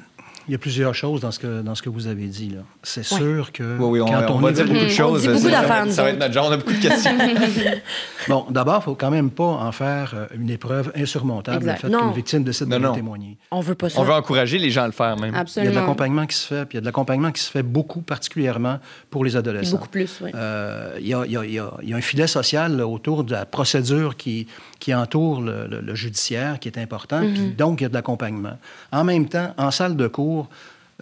Il 0.47 0.51
y 0.51 0.55
a 0.55 0.57
plusieurs 0.57 0.93
choses 0.93 1.21
dans 1.21 1.31
ce 1.31 1.39
que, 1.39 1.61
dans 1.61 1.73
ce 1.75 1.81
que 1.81 1.89
vous 1.89 2.07
avez 2.07 2.27
dit. 2.27 2.49
là. 2.49 2.61
C'est 2.83 3.01
Ouais. 3.13 3.19
sûr 3.19 3.51
que 3.51 3.77
Oui, 3.79 3.99
oui, 3.99 4.01
on, 4.01 4.05
quand 4.05 4.25
on 4.29 4.35
on, 4.35 4.39
va 4.39 4.51
dire 4.51 4.65
beaucoup 4.65 4.79
de 4.79 4.89
choses. 4.89 5.21
dit 5.23 5.27
beaucoup 5.27 5.39
Ça- 5.41 5.49
d'affaires, 5.49 5.85
nous 5.85 5.91
Ça 5.91 6.03
va 6.03 6.09
être 6.11 6.19
notre 6.19 6.33
genre, 6.33 6.47
on 6.49 6.51
a 6.51 6.57
beaucoup 6.57 6.73
de 6.73 6.81
questions. 6.81 7.11
Bon, 8.27 8.45
d'abord, 8.49 8.75
il 8.75 8.77
ne 8.79 8.83
faut 8.83 8.95
quand 8.95 9.11
même 9.11 9.29
pas 9.29 9.43
en 9.43 9.71
faire 9.71 10.13
euh, 10.15 10.25
une 10.35 10.49
épreuve 10.49 10.91
insurmontable, 10.95 11.57
Exact. 11.57 11.83
le 11.83 11.89
fait 11.91 11.97
qu'une 11.97 12.13
victime 12.13 12.43
décide 12.43 12.67
Non, 12.69 12.77
de 12.77 12.81
non. 12.83 12.93
témoigner. 12.95 13.37
On 13.51 13.59
veut 13.59 13.75
pas 13.75 13.89
ça. 13.89 13.99
on 14.01 14.03
veut 14.03 14.13
encourager 14.13 14.57
les 14.57 14.71
gens 14.71 14.83
à 14.83 14.87
le 14.87 14.93
faire, 14.93 15.15
même. 15.17 15.25
Il 15.25 15.25
y 15.25 15.29
a 15.29 15.31
de 15.33 15.37
Absolument. 15.41 15.73
l'accompagnement 15.79 16.25
qui 16.25 16.35
se 16.35 16.47
fait, 16.47 16.65
puis 16.65 16.73
il 16.73 16.75
y 16.75 16.79
a 16.79 16.81
de 16.81 16.85
l'accompagnement 16.85 17.31
qui 17.31 17.41
se 17.41 17.51
fait 17.51 17.61
beaucoup, 17.63 18.01
particulièrement 18.01 18.79
pour 19.11 19.23
les 19.23 19.35
adolescents. 19.35 19.75
beaucoup 19.77 19.89
plus, 19.89 20.19
oui. 20.23 20.31
Euh, 20.33 20.95
Il 20.99 21.07
y, 21.07 21.13
a, 21.13 21.23
il 21.25 21.31
y 21.31 21.37
a- 21.37 21.45
il 21.45 21.53
y 21.89 21.93
a- 21.93 21.97
un 21.97 22.01
filet 22.01 22.27
social 22.27 22.75
là, 22.77 22.87
autour 22.87 23.23
de 23.23 23.31
la 23.31 23.45
procédure 23.45 24.17
qui, 24.17 24.47
qui 24.79 24.93
entoure 24.93 25.41
le, 25.41 25.67
le- 25.67 25.81
le 25.81 25.95
judiciaire, 25.95 26.59
qui 26.59 26.67
est 26.67 26.77
important, 26.79 27.19
puis 27.21 27.53
donc 27.57 27.79
il 27.81 27.83
y 27.83 27.85
a 27.85 27.89
de 27.89 27.93
l'accompagnement. 27.93 28.57
En 28.91 29.03
même 29.03 29.27
temps, 29.27 29.53
en 29.57 29.71
salle 29.71 29.95
de 29.95 30.07
cours, 30.07 30.34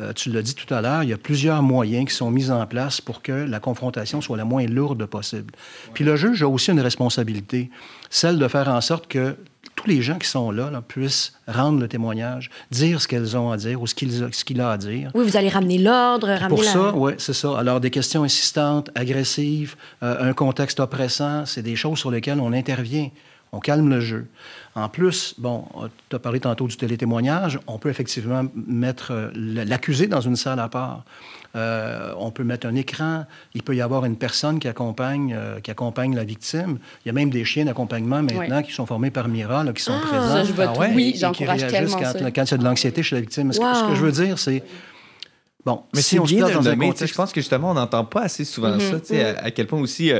euh, 0.01 0.11
tu 0.13 0.31
l'as 0.31 0.41
dit 0.41 0.55
tout 0.55 0.71
à 0.73 0.81
l'heure, 0.81 1.03
il 1.03 1.09
y 1.09 1.13
a 1.13 1.17
plusieurs 1.17 1.61
moyens 1.61 2.09
qui 2.09 2.15
sont 2.15 2.31
mis 2.31 2.49
en 2.49 2.65
place 2.65 2.99
pour 2.99 3.21
que 3.21 3.31
la 3.31 3.59
confrontation 3.59 4.21
soit 4.21 4.37
la 4.37 4.45
moins 4.45 4.65
lourde 4.65 5.05
possible. 5.05 5.53
Puis 5.93 6.03
le 6.03 6.15
juge 6.15 6.41
a 6.41 6.47
aussi 6.47 6.71
une 6.71 6.81
responsabilité, 6.81 7.69
celle 8.09 8.39
de 8.39 8.47
faire 8.47 8.69
en 8.69 8.81
sorte 8.81 9.07
que 9.07 9.35
tous 9.75 9.87
les 9.87 10.01
gens 10.01 10.17
qui 10.17 10.27
sont 10.27 10.51
là, 10.51 10.69
là, 10.71 10.81
puissent 10.81 11.33
rendre 11.47 11.79
le 11.79 11.87
témoignage, 11.87 12.49
dire 12.71 13.01
ce 13.01 13.07
qu'elles 13.07 13.37
ont 13.37 13.51
à 13.51 13.57
dire 13.57 13.81
ou 13.81 13.87
ce 13.87 13.95
qu'il 13.95 14.23
a, 14.23 14.29
qu'il 14.29 14.61
a 14.61 14.71
à 14.71 14.77
dire. 14.77 15.11
Oui, 15.13 15.23
vous 15.25 15.37
allez 15.37 15.49
ramener 15.49 15.77
l'ordre, 15.77 16.27
ramener 16.27 16.47
Pour 16.49 16.63
la... 16.63 16.71
ça, 16.71 16.95
oui, 16.95 17.13
c'est 17.17 17.33
ça. 17.33 17.57
Alors, 17.57 17.79
des 17.79 17.89
questions 17.89 18.23
insistantes, 18.23 18.89
agressives, 18.95 19.75
euh, 20.01 20.29
un 20.29 20.33
contexte 20.33 20.79
oppressant, 20.79 21.45
c'est 21.45 21.63
des 21.63 21.75
choses 21.75 21.99
sur 21.99 22.11
lesquelles 22.11 22.39
on 22.39 22.53
intervient. 22.53 23.09
On 23.55 23.59
calme 23.59 23.87
le 23.89 23.99
jeu. 24.01 24.25
En 24.73 24.89
plus, 24.89 25.35
bon, 25.37 25.63
tu 26.09 26.15
as 26.15 26.19
parlé 26.19 26.39
tantôt 26.39 26.67
du 26.67 26.75
télétémoignage. 26.75 27.59
On 27.67 27.77
peut 27.77 27.89
effectivement 27.89 28.43
mettre 28.55 29.11
euh, 29.11 29.29
l'accusé 29.35 30.07
dans 30.07 30.21
une 30.21 30.35
salle 30.35 30.59
à 30.59 30.67
part. 30.69 31.03
Euh, 31.55 32.11
on 32.17 32.31
peut 32.31 32.43
mettre 32.43 32.65
un 32.65 32.73
écran. 32.73 33.25
Il 33.53 33.61
peut 33.61 33.75
y 33.75 33.81
avoir 33.81 34.05
une 34.05 34.15
personne 34.15 34.57
qui 34.57 34.67
accompagne, 34.67 35.35
euh, 35.37 35.59
qui 35.59 35.69
accompagne 35.69 36.15
la 36.15 36.23
victime. 36.23 36.79
Il 37.05 37.09
y 37.09 37.11
a 37.11 37.13
même 37.13 37.29
des 37.29 37.45
chiens 37.45 37.65
d'accompagnement 37.65 38.23
maintenant 38.23 38.63
qui 38.63 38.71
sont 38.73 38.87
formés 38.87 39.11
par 39.11 39.27
Mira, 39.27 39.63
là, 39.63 39.71
qui 39.71 39.83
sont 39.83 39.99
présents. 39.99 40.27
Ça, 40.29 40.43
je 40.45 40.53
Ah 40.59 40.73
ouais? 40.79 40.91
oui, 40.95 41.13
j'encourage 41.15 41.61
réagissent 41.61 41.71
tellement 41.95 41.97
quand, 41.97 42.19
ça. 42.19 42.31
quand 42.31 42.43
il 42.45 42.51
y 42.51 42.53
a 42.55 42.57
de 42.57 42.63
l'anxiété 42.63 43.03
chez 43.03 43.15
la 43.15 43.21
victime. 43.21 43.53
Ce, 43.53 43.59
que, 43.59 43.65
ce 43.75 43.81
que 43.83 43.87
Wow. 43.89 43.95
je 43.95 44.01
veux 44.05 44.11
dire, 44.11 44.39
c'est... 44.39 44.63
Bon, 45.65 45.83
Mais 45.93 46.01
si 46.01 46.15
c'est 46.15 46.19
on 46.19 46.25
se 46.25 46.33
bien 46.33 46.47
de 46.47 46.53
dans 46.53 46.59
le 46.61 46.69
nommer. 46.71 46.87
contexte 46.87 47.13
Je 47.13 47.15
pense 47.17 47.31
que 47.31 47.39
justement, 47.39 47.69
on 47.71 47.75
n'entend 47.75 48.03
pas 48.03 48.23
assez 48.23 48.43
souvent 48.43 48.73
Mhm, 48.73 48.79
ça. 48.79 48.99
tu 48.99 49.05
sais, 49.05 49.23
à, 49.37 49.43
à 49.45 49.51
quel 49.51 49.67
point 49.67 49.79
aussi. 49.79 50.11
euh, 50.11 50.19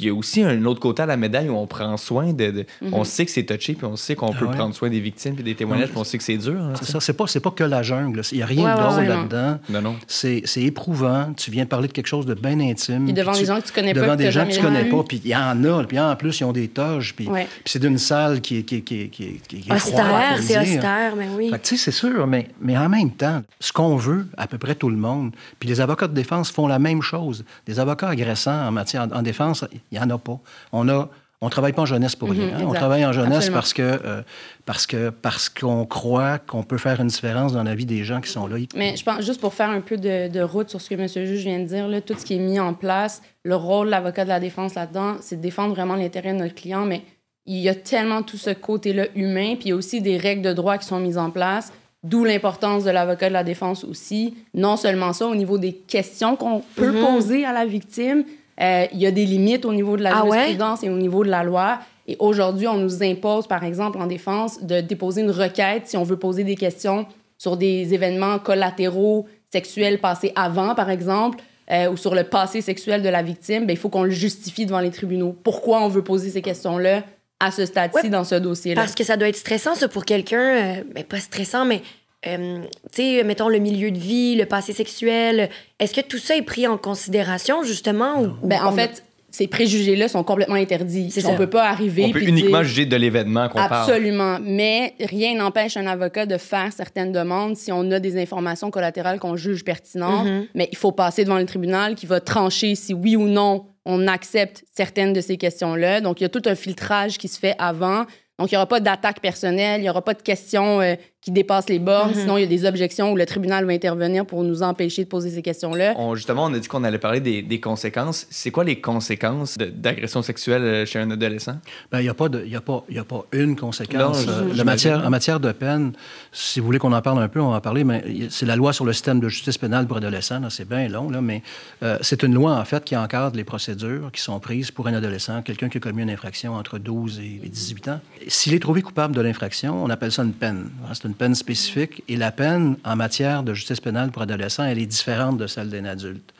il 0.00 0.06
y 0.06 0.10
a 0.10 0.14
aussi 0.14 0.44
un 0.44 0.64
autre 0.64 0.78
côté 0.78 1.02
à 1.02 1.06
la 1.06 1.16
médaille 1.16 1.48
où 1.48 1.56
on 1.56 1.66
prend 1.66 1.96
soin 1.96 2.32
de. 2.32 2.50
de- 2.52 2.66
On 2.92 3.02
sait 3.02 3.24
que 3.24 3.32
c'est 3.32 3.42
touché, 3.42 3.74
puis 3.74 3.84
on 3.84 3.96
sait 3.96 4.14
qu'on 4.14 4.32
peut 4.32 4.44
ouais. 4.46 4.54
prendre 4.56 4.72
soin 4.72 4.88
des 4.88 5.00
victimes, 5.00 5.34
puis 5.34 5.42
des 5.42 5.56
témoignages, 5.56 5.88
puis 5.88 5.98
on 5.98 6.04
sait 6.04 6.18
que 6.18 6.22
c'est 6.22 6.36
dur. 6.36 6.54
hein, 6.56 6.74
C'est 6.80 6.86
ça, 6.88 7.00
c'est 7.00 7.14
pas, 7.14 7.26
c'est 7.26 7.40
pas 7.40 7.50
que 7.50 7.64
la 7.64 7.82
jungle. 7.82 8.22
Il 8.30 8.36
n'y 8.36 8.42
a 8.44 8.46
rien 8.46 8.64
Ouais, 8.76 8.80
de 8.80 8.86
drôle 8.88 9.04
là-dedans. 9.06 9.58
Non, 9.68 9.82
non. 9.82 9.96
C'est 10.06 10.42
c'est 10.44 10.62
éprouvant. 10.62 11.32
Tu 11.36 11.50
viens 11.50 11.64
de 11.64 11.68
parler 11.68 11.88
de 11.88 11.92
quelque 11.92 12.06
chose 12.06 12.26
de 12.26 12.34
bien 12.34 12.60
intime. 12.60 13.06
Puis 13.06 13.12
devant 13.12 13.32
tu- 13.32 13.40
des 13.40 13.46
gens 13.46 13.60
que 13.60 13.66
tu 13.66 13.72
connais 13.72 13.92
pas, 13.92 14.00
Devant 14.02 14.14
des 14.14 14.30
gens 14.30 14.46
que 14.46 14.52
tu 14.52 14.60
connais 14.60 14.84
pas. 14.84 15.02
Puis 15.02 15.20
il 15.24 15.30
y 15.30 15.34
en 15.36 15.64
a. 15.64 15.82
Puis 15.84 15.98
en 15.98 16.14
plus, 16.14 16.38
ils 16.38 16.44
ont 16.44 16.52
des 16.52 16.68
toges. 16.68 17.14
Puis, 17.16 17.26
Ouais. 17.26 17.48
puis 17.50 17.62
c'est 17.72 17.80
d'une 17.80 17.98
salle 17.98 18.40
qui 18.40 18.58
est, 18.58 18.62
qui 18.62 18.76
est, 18.76 18.80
qui 18.82 19.00
est, 19.02 19.08
qui 19.08 19.40
qui 19.48 19.68
est 19.68 19.72
Austère, 19.74 20.36
c'est 20.40 20.60
austère, 20.60 21.16
mais 21.16 21.26
oui. 21.36 21.50
Fait 21.50 21.58
que, 21.58 21.66
tu 21.66 21.76
sais, 21.76 21.84
c'est 21.90 21.96
sûr, 21.96 22.24
mais, 22.28 22.46
mais 22.60 22.78
en 22.78 22.88
même 22.88 23.10
temps, 23.10 23.42
ce 23.58 23.72
qu'on 23.72 23.96
veut, 23.96 24.26
à 24.36 24.46
peu 24.46 24.58
près 24.58 24.76
tout 24.76 24.90
le 24.90 24.96
monde, 24.96 25.32
puis 25.58 25.68
les 25.68 25.80
avocats 25.80 26.06
de 26.06 26.14
défense 26.14 26.52
font 26.52 26.68
la 26.68 26.78
même 26.78 27.02
chose. 27.02 27.44
Des 27.66 27.80
avocats 27.80 28.10
agressants 28.10 28.68
en 28.68 28.70
matière 28.70 29.08
en 29.12 29.22
défense, 29.22 29.64
il 29.90 29.98
n'y 29.98 30.04
en 30.04 30.10
a 30.10 30.18
pas. 30.18 30.38
On 30.72 30.88
a 30.88 31.08
on 31.40 31.50
travaille 31.50 31.72
pas 31.72 31.82
en 31.82 31.86
jeunesse 31.86 32.16
pour 32.16 32.30
rien. 32.30 32.48
hein. 32.52 32.64
On 32.66 32.72
travaille 32.72 33.06
en 33.06 33.12
jeunesse 33.12 33.36
Absolument. 33.48 33.54
parce 33.58 33.72
que 33.72 33.82
euh, 33.82 34.22
parce 34.66 34.86
que 34.88 35.10
parce 35.10 35.48
qu'on 35.48 35.86
croit 35.86 36.38
qu'on 36.40 36.64
peut 36.64 36.78
faire 36.78 37.00
une 37.00 37.06
différence 37.06 37.52
dans 37.52 37.62
la 37.62 37.76
vie 37.76 37.86
des 37.86 38.02
gens 38.02 38.20
qui 38.20 38.28
sont 38.28 38.48
là. 38.48 38.56
Mais 38.74 38.96
je 38.96 39.04
pense, 39.04 39.24
juste 39.24 39.40
pour 39.40 39.54
faire 39.54 39.70
un 39.70 39.80
peu 39.80 39.96
de, 39.96 40.26
de 40.26 40.40
route 40.40 40.68
sur 40.68 40.80
ce 40.80 40.88
que 40.90 40.96
M. 40.96 41.06
le 41.14 41.26
juge 41.26 41.42
vient 41.44 41.60
de 41.60 41.64
dire, 41.66 41.86
là, 41.86 42.00
tout 42.00 42.14
ce 42.18 42.24
qui 42.24 42.34
est 42.34 42.38
mis 42.40 42.58
en 42.58 42.74
place, 42.74 43.22
le 43.44 43.54
rôle 43.54 43.86
de 43.86 43.92
l'avocat 43.92 44.24
de 44.24 44.30
la 44.30 44.40
défense 44.40 44.74
là-dedans, 44.74 45.14
c'est 45.20 45.36
de 45.36 45.40
défendre 45.40 45.74
vraiment 45.74 45.94
l'intérêt 45.94 46.32
de 46.32 46.38
notre 46.38 46.56
client, 46.56 46.84
mais 46.84 47.02
il 47.46 47.58
y 47.58 47.68
a 47.68 47.74
tellement 47.76 48.22
tout 48.24 48.36
ce 48.36 48.50
côté-là 48.50 49.06
humain, 49.14 49.54
puis 49.54 49.66
il 49.66 49.68
y 49.68 49.72
a 49.72 49.76
aussi 49.76 50.02
des 50.02 50.16
règles 50.16 50.42
de 50.42 50.52
droit 50.52 50.76
qui 50.76 50.86
sont 50.88 50.98
mises 50.98 51.18
en 51.18 51.30
place, 51.30 51.72
d'où 52.02 52.24
l'importance 52.24 52.82
de 52.82 52.90
l'avocat 52.90 53.28
de 53.28 53.32
la 53.34 53.44
défense 53.44 53.84
aussi. 53.84 54.34
Non 54.54 54.76
seulement 54.76 55.12
ça, 55.12 55.26
au 55.28 55.36
niveau 55.36 55.56
des 55.56 55.72
questions 55.72 56.34
qu'on 56.34 56.62
peut 56.74 56.90
Mhm. 56.90 57.00
poser 57.06 57.44
à 57.44 57.52
la 57.52 57.64
victime, 57.64 58.24
euh, 58.60 58.86
il 58.92 58.98
y 58.98 59.06
a 59.06 59.10
des 59.10 59.24
limites 59.24 59.64
au 59.64 59.72
niveau 59.72 59.96
de 59.96 60.02
la 60.02 60.16
Ah 60.18 60.24
ouais? 60.24 60.32
jurisprudence 60.38 60.82
et 60.84 60.90
au 60.90 60.96
niveau 60.96 61.24
de 61.24 61.30
la 61.30 61.42
loi. 61.44 61.78
Et 62.06 62.16
aujourd'hui, 62.18 62.66
on 62.66 62.76
nous 62.78 63.02
impose, 63.02 63.46
par 63.46 63.64
exemple, 63.64 63.98
en 63.98 64.06
défense, 64.06 64.62
de 64.62 64.80
déposer 64.80 65.20
une 65.22 65.30
requête 65.30 65.82
si 65.86 65.96
on 65.96 66.04
veut 66.04 66.16
poser 66.16 66.42
des 66.44 66.56
questions 66.56 67.06
sur 67.36 67.56
des 67.56 67.92
événements 67.94 68.38
collatéraux 68.38 69.26
sexuels 69.52 69.98
passés 70.00 70.32
avant, 70.34 70.74
par 70.74 70.90
exemple, 70.90 71.38
euh, 71.70 71.90
ou 71.90 71.96
sur 71.96 72.14
le 72.14 72.24
passé 72.24 72.60
sexuel 72.62 73.02
de 73.02 73.08
la 73.08 73.22
victime. 73.22 73.66
Ben, 73.66 73.72
il 73.74 73.76
faut 73.78 73.90
qu'on 73.90 74.02
le 74.04 74.10
justifie 74.10 74.64
devant 74.66 74.80
les 74.80 74.90
tribunaux. 74.90 75.36
Pourquoi 75.44 75.82
on 75.82 75.88
veut 75.88 76.02
poser 76.02 76.30
ces 76.30 76.42
questions-là 76.42 77.02
à 77.40 77.50
ce 77.50 77.66
stade-ci 77.66 78.02
Ouais, 78.04 78.08
dans 78.08 78.24
ce 78.24 78.34
dossier-là? 78.34 78.80
Parce 78.80 78.94
que 78.94 79.04
ça 79.04 79.16
doit 79.16 79.28
être 79.28 79.36
stressant, 79.36 79.74
ça, 79.74 79.86
pour 79.88 80.04
quelqu'un. 80.04 80.40
euh, 80.40 80.82
ben, 80.94 81.04
pas 81.04 81.20
stressant, 81.20 81.64
mais, 81.66 81.82
euh, 82.26 82.62
tu 82.92 83.02
sais, 83.02 83.22
mettons 83.24 83.48
le 83.48 83.58
milieu 83.58 83.90
de 83.90 83.98
vie, 83.98 84.34
le 84.36 84.46
passé 84.46 84.72
sexuel. 84.72 85.50
Est-ce 85.78 85.94
que 85.94 86.00
tout 86.00 86.18
ça 86.18 86.36
est 86.36 86.42
pris 86.42 86.66
en 86.66 86.76
considération, 86.76 87.62
justement? 87.62 88.20
Ou, 88.20 88.26
ou 88.42 88.46
Ben, 88.48 88.60
en 88.62 88.70
on- 88.70 88.72
fait, 88.72 89.04
ces 89.30 89.46
préjugés-là 89.46 90.08
sont 90.08 90.24
complètement 90.24 90.54
interdits. 90.56 91.12
On 91.18 91.20
ça. 91.20 91.34
peut 91.34 91.48
pas 91.50 91.68
arriver 91.68 92.06
On 92.08 92.10
peut 92.12 92.22
uniquement 92.22 92.58
dire- 92.60 92.64
juger 92.68 92.86
de 92.86 92.96
l'événement 92.96 93.48
qu'on 93.48 93.58
parle. 93.58 93.90
Absolument. 93.90 94.38
Mais 94.42 94.94
rien 95.00 95.36
n'empêche 95.36 95.76
un 95.76 95.86
avocat 95.86 96.26
de 96.26 96.38
faire 96.38 96.72
certaines 96.72 97.12
demandes 97.12 97.56
si 97.56 97.70
on 97.70 97.88
a 97.92 98.00
des 98.00 98.20
informations 98.20 98.70
collatérales 98.70 99.20
qu'on 99.20 99.36
juge 99.36 99.64
pertinentes. 99.64 100.26
Mhm. 100.26 100.46
Mais 100.54 100.68
il 100.72 100.78
faut 100.78 100.92
passer 100.92 101.24
devant 101.24 101.38
le 101.38 101.44
tribunal 101.46 101.94
qui 101.94 102.06
va 102.06 102.20
trancher 102.20 102.74
si 102.74 102.94
oui 102.94 103.16
ou 103.16 103.28
non 103.28 103.66
on 103.84 104.08
accepte 104.08 104.64
certaines 104.74 105.12
de 105.12 105.20
ces 105.20 105.36
questions-là. 105.36 106.00
Donc, 106.00 106.20
il 106.20 106.24
y 106.24 106.26
a 106.26 106.30
tout 106.30 106.42
un 106.46 106.54
filtrage 106.54 107.16
qui 107.16 107.28
se 107.28 107.38
fait 107.38 107.54
avant. 107.58 108.04
Donc, 108.38 108.50
il 108.50 108.54
n'y 108.54 108.56
aura 108.56 108.66
pas 108.66 108.80
d'attaque 108.80 109.20
personnelle, 109.20 109.80
il 109.80 109.84
n'y 109.84 109.90
aura 109.90 110.02
pas 110.04 110.14
de 110.14 110.22
questions 110.22 110.80
euh, 110.80 110.94
qui 111.20 111.32
dépassent 111.32 111.68
les 111.68 111.80
bornes. 111.80 112.10
Mhm. 112.12 112.20
Sinon, 112.20 112.36
il 112.38 112.42
y 112.42 112.44
a 112.44 112.46
des 112.46 112.64
objections 112.64 113.10
où 113.12 113.16
le 113.16 113.26
tribunal 113.26 113.64
va 113.64 113.72
intervenir 113.72 114.24
pour 114.24 114.44
nous 114.44 114.62
empêcher 114.62 115.02
de 115.02 115.08
poser 115.08 115.30
ces 115.30 115.42
questions-là. 115.42 115.94
On- 115.96 116.14
justement, 116.14 116.44
on 116.44 116.54
a 116.54 116.58
dit 116.60 116.68
qu'on 116.68 116.84
allait 116.84 116.98
parler 116.98 117.20
des, 117.20 117.42
des 117.42 117.58
conséquences. 117.60 118.26
C'est 118.30 118.52
quoi 118.52 118.62
les 118.62 118.80
conséquences 118.80 119.58
de- 119.58 119.66
d'agression 119.66 120.22
sexuelle 120.22 120.86
chez 120.86 121.00
un 121.00 121.10
adolescent? 121.10 121.56
Ben, 121.90 121.98
il 121.98 122.04
n'y 122.04 122.08
a, 122.08 122.14
pas 122.14 122.28
de- 122.28 122.42
il 122.46 122.52
y 122.52 122.56
a, 122.56 122.60
pas- 122.60 122.84
il 122.88 122.94
y 122.94 122.98
a 123.00 123.04
pas 123.04 123.24
une 123.32 123.56
conséquence. 123.56 124.26
Non, 124.26 124.32
Euh, 124.58 124.64
matière, 124.64 125.04
en 125.04 125.10
matière 125.10 125.40
de 125.40 125.50
peine, 125.50 125.92
si 126.30 126.60
vous 126.60 126.66
voulez 126.66 126.78
qu'on 126.78 126.92
en 126.92 127.02
parle 127.02 127.20
un 127.20 127.28
peu, 127.28 127.40
on 127.40 127.50
va 127.50 127.56
en 127.56 127.60
parler, 127.60 127.82
mais 127.82 128.04
c'est 128.30 128.46
la 128.46 128.54
loi 128.54 128.72
sur 128.72 128.84
le 128.84 128.92
système 128.92 129.18
de 129.18 129.28
justice 129.28 129.58
pénale 129.58 129.86
pour 129.88 129.96
adolescents. 129.96 130.38
là, 130.38 130.50
C'est 130.50 130.68
bien 130.68 130.86
long, 130.88 131.10
là, 131.10 131.20
mais 131.20 131.42
euh, 131.82 131.98
c'est 132.00 132.22
une 132.22 132.34
loi, 132.34 132.52
en 132.54 132.64
fait, 132.64 132.84
qui 132.84 132.96
encadre 132.96 133.36
les 133.36 133.44
procédures 133.44 134.10
qui 134.12 134.20
sont 134.22 134.38
prises 134.38 134.70
pour 134.70 134.86
un 134.86 134.94
adolescent, 134.94 135.42
quelqu'un 135.42 135.68
qui 135.68 135.78
a 135.78 135.80
commis 135.80 136.02
une 136.02 136.10
infraction 136.10 136.54
entre 136.54 136.78
12 136.78 137.18
et 137.18 137.48
18 137.48 137.88
ans. 137.88 138.00
S'il 138.28 138.54
est 138.54 138.60
trouvé 138.60 138.82
coupable 138.82 139.16
de 139.16 139.20
l'infraction, 139.20 139.82
on 139.84 139.90
appelle 139.90 140.12
ça 140.12 140.22
une 140.22 140.32
peine. 140.32 140.70
Hein, 140.84 140.92
C'est 140.94 141.07
une 141.08 141.14
peine 141.14 141.34
spécifique. 141.34 142.02
Et 142.08 142.16
la 142.16 142.30
peine, 142.30 142.76
en 142.84 142.96
matière 142.96 143.42
de 143.42 143.54
justice 143.54 143.80
pénale 143.80 144.10
pour 144.10 144.22
adolescents, 144.22 144.64
elle 144.64 144.78
est 144.78 144.86
différente 144.86 145.38
de 145.38 145.46
celle 145.46 145.70
d'un 145.70 145.84
adulte. 145.84 146.32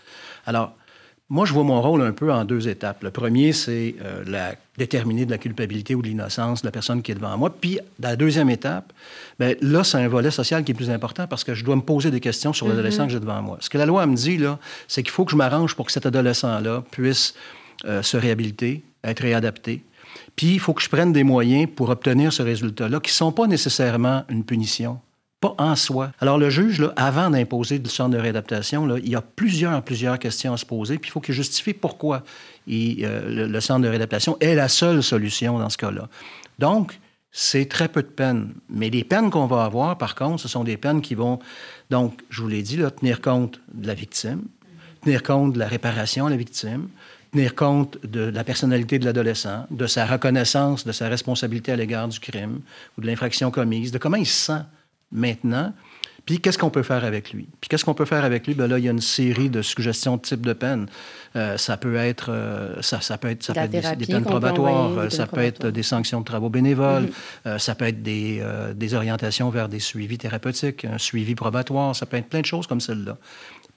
Alors, 0.46 0.74
moi, 1.30 1.44
je 1.44 1.52
vois 1.52 1.64
mon 1.64 1.82
rôle 1.82 2.00
un 2.00 2.12
peu 2.12 2.32
en 2.32 2.44
deux 2.46 2.68
étapes. 2.68 3.02
Le 3.02 3.10
premier, 3.10 3.52
c'est 3.52 3.96
euh, 4.02 4.24
la 4.26 4.54
déterminer 4.78 5.26
de 5.26 5.30
la 5.30 5.36
culpabilité 5.36 5.94
ou 5.94 6.00
de 6.00 6.08
l'innocence 6.08 6.62
de 6.62 6.66
la 6.66 6.70
personne 6.70 7.02
qui 7.02 7.12
est 7.12 7.14
devant 7.14 7.36
moi. 7.36 7.50
Puis, 7.50 7.78
dans 7.98 8.08
la 8.08 8.16
deuxième 8.16 8.48
étape, 8.48 8.92
ben, 9.38 9.54
là, 9.60 9.84
c'est 9.84 9.98
un 9.98 10.08
volet 10.08 10.30
social 10.30 10.64
qui 10.64 10.72
est 10.72 10.74
plus 10.74 10.88
important 10.88 11.26
parce 11.26 11.44
que 11.44 11.54
je 11.54 11.64
dois 11.64 11.76
me 11.76 11.82
poser 11.82 12.10
des 12.10 12.20
questions 12.20 12.52
sur 12.54 12.66
l'adolescent 12.66 13.06
que 13.06 13.12
j'ai 13.12 13.20
devant 13.20 13.42
moi. 13.42 13.58
Ce 13.60 13.68
que 13.68 13.76
la 13.76 13.84
loi 13.84 14.06
me 14.06 14.14
dit, 14.14 14.38
là, 14.38 14.58
c'est 14.86 15.02
qu'il 15.02 15.10
faut 15.10 15.24
que 15.26 15.32
je 15.32 15.36
m'arrange 15.36 15.74
pour 15.74 15.84
que 15.86 15.92
cet 15.92 16.06
adolescent-là 16.06 16.82
puisse 16.90 17.34
euh, 17.84 18.02
se 18.02 18.16
réhabiliter, 18.16 18.82
être 19.04 19.20
réadapté. 19.20 19.82
Puis, 20.38 20.54
il 20.54 20.60
faut 20.60 20.72
que 20.72 20.80
je 20.80 20.88
prenne 20.88 21.12
des 21.12 21.24
moyens 21.24 21.68
pour 21.74 21.88
obtenir 21.88 22.32
ce 22.32 22.44
résultat-là 22.44 23.00
qui 23.00 23.10
ne 23.10 23.14
sont 23.14 23.32
pas 23.32 23.48
nécessairement 23.48 24.22
une 24.28 24.44
punition 24.44 25.00
pas 25.40 25.54
en 25.58 25.74
soi. 25.74 26.12
Alors, 26.20 26.38
le 26.38 26.48
juge, 26.48 26.80
là, 26.80 26.92
avant 26.96 27.30
d'imposer 27.30 27.78
le 27.78 27.88
centre 27.88 28.10
de 28.10 28.18
réadaptation, 28.18 28.86
là, 28.86 28.98
il 28.98 29.08
y 29.08 29.16
a 29.16 29.20
plusieurs, 29.20 29.82
plusieurs 29.82 30.18
questions 30.18 30.52
à 30.52 30.56
se 30.56 30.64
poser, 30.64 30.98
puis 30.98 31.10
il 31.10 31.12
faut 31.12 31.20
qu'il 31.20 31.34
justifie 31.34 31.74
pourquoi 31.74 32.22
euh, 32.68 33.28
le, 33.28 33.46
le 33.46 33.60
centre 33.60 33.82
de 33.82 33.88
réadaptation 33.88 34.36
est 34.40 34.54
la 34.54 34.68
seule 34.68 35.02
solution 35.02 35.58
dans 35.58 35.70
ce 35.70 35.78
cas-là. 35.78 36.08
Donc, 36.60 37.00
c'est 37.32 37.68
très 37.68 37.88
peu 37.88 38.02
de 38.02 38.08
peines. 38.08 38.52
Mais 38.68 38.90
les 38.90 39.02
peines 39.02 39.30
qu'on 39.30 39.46
va 39.46 39.64
avoir, 39.64 39.98
par 39.98 40.14
contre, 40.14 40.40
ce 40.40 40.48
sont 40.48 40.62
des 40.62 40.76
peines 40.76 41.00
qui 41.00 41.16
vont, 41.16 41.40
donc, 41.90 42.20
je 42.30 42.42
vous 42.42 42.48
l'ai 42.48 42.62
dit, 42.62 42.76
là, 42.76 42.92
tenir 42.92 43.20
compte 43.20 43.60
de 43.74 43.88
la 43.88 43.94
victime, 43.94 44.42
tenir 45.02 45.24
compte 45.24 45.52
de 45.52 45.58
la 45.58 45.66
réparation 45.66 46.26
à 46.26 46.30
la 46.30 46.36
victime, 46.36 46.88
tenir 47.32 47.54
compte 47.54 47.98
de 48.04 48.20
la 48.20 48.44
personnalité 48.44 48.98
de 48.98 49.04
l'adolescent, 49.04 49.66
de 49.70 49.86
sa 49.86 50.06
reconnaissance 50.06 50.84
de 50.84 50.92
sa 50.92 51.08
responsabilité 51.08 51.72
à 51.72 51.76
l'égard 51.76 52.08
du 52.08 52.20
crime 52.20 52.60
ou 52.96 53.00
de 53.00 53.06
l'infraction 53.06 53.50
commise, 53.50 53.92
de 53.92 53.98
comment 53.98 54.16
il 54.16 54.26
se 54.26 54.46
sent 54.46 54.62
maintenant. 55.12 55.72
Puis 56.26 56.40
qu'est-ce 56.40 56.58
qu'on 56.58 56.68
peut 56.68 56.82
faire 56.82 57.04
avec 57.04 57.32
lui? 57.32 57.48
Puis 57.58 57.68
qu'est-ce 57.68 57.86
qu'on 57.86 57.94
peut 57.94 58.04
faire 58.04 58.22
avec 58.22 58.46
lui? 58.46 58.54
Ben 58.54 58.66
là, 58.66 58.78
il 58.78 58.84
y 58.84 58.88
a 58.88 58.90
une 58.90 59.00
série 59.00 59.48
de 59.48 59.62
suggestions 59.62 60.18
de 60.18 60.20
type 60.20 60.44
de 60.44 60.52
peine. 60.52 60.86
Euh, 61.36 61.56
ça 61.56 61.78
peut 61.78 61.96
être, 61.96 62.30
euh, 62.30 62.82
ça, 62.82 63.00
ça, 63.00 63.16
peut 63.16 63.30
être, 63.30 63.42
ça 63.42 63.54
peut 63.54 63.60
être 63.60 63.70
des, 63.70 64.06
des, 64.06 64.12
peines 64.12 64.24
probatoires, 64.24 65.04
des 65.04 65.10
ça 65.10 65.26
peut 65.26 65.40
être 65.40 65.68
des 65.68 65.82
sanctions 65.82 66.20
de 66.20 66.26
travaux 66.26 66.50
bénévoles, 66.50 67.04
mm 67.04 67.10
-hmm. 67.46 67.58
ça 67.58 67.74
peut 67.74 67.86
être 67.86 68.02
des, 68.02 68.42
des 68.74 68.92
orientations 68.92 69.48
vers 69.50 69.68
des 69.70 69.80
suivis 69.80 70.18
thérapeutiques, 70.18 70.84
un 70.84 70.98
suivi 70.98 71.34
probatoire, 71.34 71.96
ça 71.96 72.04
peut 72.04 72.18
être 72.18 72.28
plein 72.28 72.42
de 72.42 72.46
choses 72.46 72.66
comme 72.66 72.80
celle-là 72.80 73.16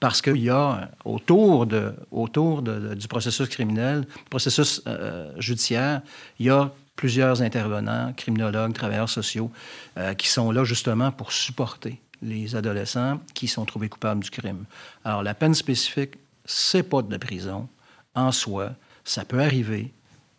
parce 0.02 0.20
qu'il 0.20 0.38
y 0.38 0.50
a 0.50 0.90
autour, 1.04 1.64
de, 1.64 1.94
autour 2.10 2.60
du 2.60 3.06
processus 3.06 3.48
criminel, 3.48 4.04
processus 4.30 4.82
euh, 4.88 5.32
judiciaire, 5.38 6.02
il 6.40 6.46
y 6.46 6.50
a 6.50 6.72
plusieurs 6.96 7.40
intervenants, 7.40 8.12
criminologues, 8.14 8.72
travailleurs 8.72 9.08
sociaux, 9.08 9.52
euh, 9.96 10.14
qui 10.14 10.26
sont 10.26 10.50
là 10.50 10.64
justement 10.64 11.12
pour 11.12 11.30
supporter 11.30 12.00
les 12.20 12.56
adolescents 12.56 13.20
qui 13.32 13.46
sont 13.46 13.64
trouvés 13.64 13.88
coupables 13.88 14.24
du 14.24 14.30
crime. 14.30 14.64
Alors, 15.04 15.22
la 15.22 15.34
peine 15.34 15.54
spécifique, 15.54 16.14
c'est 16.44 16.82
pas 16.82 17.02
de 17.02 17.12
la 17.12 17.20
prison 17.20 17.68
en 18.16 18.32
soi. 18.32 18.70
Ça 19.04 19.24
peut 19.24 19.38
arriver 19.38 19.92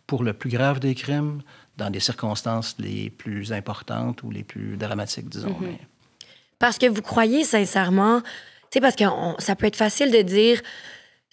pour 0.07 0.25
le 0.25 0.33
plus 0.33 0.49
grave 0.49 0.81
des 0.81 0.93
crimes, 0.93 1.41
dans 1.77 1.89
des 1.89 2.01
circonstances 2.01 2.75
les 2.79 3.09
plus 3.09 3.53
importantes 3.53 4.23
ou 4.23 4.29
les 4.29 4.43
plus 4.43 4.75
dramatiques, 4.75 5.29
disons. 5.29 5.57
Mm. 5.57 5.77
Parce 6.59 6.77
que 6.77 6.87
vous 6.87 7.01
croyez 7.01 7.45
sincèrement 7.45 8.21
sais, 8.73 8.81
parce 8.81 8.95
que 8.95 9.05
ça 9.39 9.55
peut 9.55 9.65
être 9.67 9.75
facile 9.75 10.11
de 10.11 10.21
dire 10.21 10.61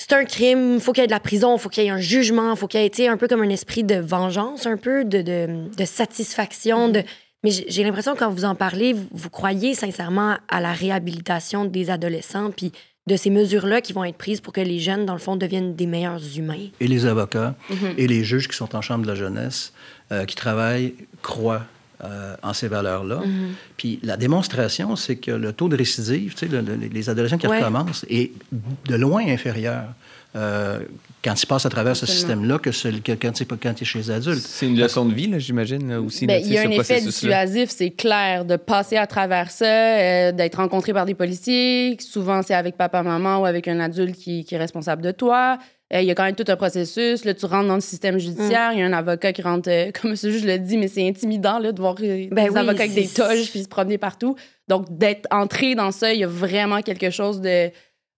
c'est 0.01 0.15
un 0.15 0.25
crime, 0.25 0.75
il 0.77 0.81
faut 0.81 0.93
qu'il 0.93 1.03
y 1.03 1.05
ait 1.05 1.09
de 1.09 1.13
la 1.13 1.21
prison, 1.21 1.57
il 1.57 1.61
faut 1.61 1.69
qu'il 1.69 1.85
y 1.85 1.87
ait 1.87 1.91
un 1.91 2.01
jugement, 2.01 2.53
il 2.53 2.57
faut 2.57 2.67
qu'il 2.67 2.81
y 2.81 3.03
ait 3.03 3.09
un 3.09 3.19
peu 3.19 3.29
comme 3.29 3.43
un 3.43 3.51
esprit 3.51 3.85
de 3.85 3.97
vengeance, 3.97 4.67
un 4.67 4.79
peu 4.79 5.05
de, 5.05 5.21
de, 5.21 5.47
de 5.77 5.85
satisfaction. 5.85 6.89
De... 6.89 7.03
Mais 7.45 7.51
j'ai 7.51 7.85
l'impression 7.85 8.15
que 8.15 8.21
quand 8.21 8.31
vous 8.31 8.47
en 8.47 8.55
parlez, 8.55 8.95
vous, 8.95 9.07
vous, 9.13 9.29
croyez 9.29 9.75
sincèrement 9.75 10.39
à 10.49 10.61
la 10.63 10.73
réhabilitation 10.73 11.67
des 11.67 11.91
adolescents, 11.91 12.51
puis 12.51 12.73
de 13.07 13.17
ces 13.17 13.29
mesures-là 13.29 13.83
qui 13.83 13.93
vont 13.93 14.05
être 14.05 14.17
prises 14.17 14.41
pour 14.41 14.55
que 14.55 14.61
les 14.63 14.79
jeunes, 14.79 15.05
dans 15.05 15.13
le 15.13 15.19
fond, 15.19 15.37
deviennent 15.37 15.75
des 15.75 15.87
meilleurs 15.87 16.39
humains. 16.39 16.69
Et 16.81 16.87
les 16.87 17.05
avocats 17.05 17.55
mm 17.69 17.75
-hmm. 17.75 17.95
et 17.99 18.07
les 18.07 18.25
juges 18.25 18.49
qui 18.49 18.57
sont 18.57 18.75
en 18.75 18.81
chambre 18.81 19.03
de 19.03 19.09
la 19.09 19.17
jeunesse, 19.17 19.73
euh, 20.13 20.25
qui 20.25 20.37
travaillent, 20.37 20.95
croient 21.21 21.67
euh, 22.05 22.35
en 22.43 22.53
ces 22.53 22.69
valeurs-là. 22.69 23.17
Mm 23.17 23.31
-hmm. 23.31 23.53
Puis 23.77 23.99
la 24.03 24.17
démonstration, 24.17 24.97
c'est 24.97 25.17
que 25.17 25.31
le 25.31 25.53
taux 25.53 25.69
de 25.69 25.77
récidive, 25.77 26.31
tu 26.35 26.39
sais, 26.41 26.49
le, 26.49 26.61
le, 26.61 26.75
les 26.77 27.09
adolescents 27.09 27.39
qui 27.39 27.47
ouais. 27.47 27.59
recommencent, 27.59 28.05
est 28.09 28.31
de 28.87 28.97
loin 28.97 29.23
inférieur. 29.27 29.85
Euh, 30.37 30.81
quand 31.25 31.43
ils 31.43 31.47
passent 31.47 31.67
à 31.67 31.71
travers 31.71 31.91
Absolument. 31.91 32.13
ce 32.13 32.19
système-là 32.19 32.59
que, 32.59 32.71
ce, 32.71 32.89
que 32.89 33.13
quand, 33.13 33.41
ils, 33.41 33.47
quand 33.47 33.79
sont 33.79 33.85
chez 33.85 33.99
les 33.99 34.11
adultes. 34.11 34.39
C'est 34.39 34.67
une 34.67 34.79
leçon 34.79 35.05
de 35.05 35.13
vie, 35.13 35.29
j'imagine, 35.39 35.93
aussi. 35.95 36.27
Ben, 36.27 36.41
il 36.45 36.53
y 36.53 36.59
a 36.59 36.63
un 36.63 36.71
effet 36.71 37.01
dissuasif, 37.01 37.71
c'est 37.71 37.91
clair, 37.91 38.45
de 38.45 38.57
passer 38.57 38.97
à 38.97 39.07
travers 39.07 39.51
ça, 39.51 39.67
euh, 39.67 40.33
d'être 40.33 40.57
rencontré 40.57 40.93
par 40.93 41.05
des 41.05 41.15
policiers. 41.15 41.97
Souvent, 42.01 42.43
c'est 42.43 42.55
avec 42.55 42.77
papa-maman 42.77 43.41
ou 43.41 43.45
avec 43.45 43.67
un 43.67 43.81
adulte 43.81 44.17
qui, 44.17 44.45
qui 44.45 44.55
est 44.55 44.59
responsable 44.59 45.03
de 45.03 45.11
toi. 45.11 45.59
Il 45.93 46.05
y 46.05 46.11
a 46.11 46.15
quand 46.15 46.23
même 46.23 46.37
tout 46.37 46.45
un 46.47 46.57
processus. 46.57 47.25
Là, 47.25 47.35
tu 47.35 47.47
rentres 47.47 47.67
dans 47.67 47.75
le 47.75 47.81
système 47.81 48.17
judiciaire. 48.17 48.71
Il 48.73 48.77
mm. 48.77 48.79
y 48.79 48.83
a 48.83 48.87
un 48.87 48.93
avocat 48.93 49.33
qui 49.33 49.43
rentre, 49.43 49.69
euh, 49.69 49.91
comme 50.01 50.15
ce 50.15 50.31
juge 50.31 50.45
le 50.45 50.59
dit, 50.59 50.77
mais 50.77 50.89
c'est 50.89 51.07
intimidant 51.07 51.59
là, 51.59 51.73
de 51.73 51.81
voir 51.81 51.97
euh, 52.01 52.29
ben 52.31 52.45
des 52.45 52.51
oui, 52.51 52.59
avocats 52.59 52.85
avec 52.85 52.95
des 52.95 53.09
toges 53.09 53.51
puis 53.51 53.65
se 53.65 53.69
promener 53.69 53.99
partout. 53.99 54.37
Donc, 54.69 54.87
d'être 54.97 55.27
entré 55.33 55.75
dans 55.75 55.91
ça, 55.91 56.13
il 56.13 56.21
y 56.21 56.25
a 56.25 56.29
vraiment 56.29 56.81
quelque 56.83 57.11
chose 57.11 57.41
de. 57.41 57.71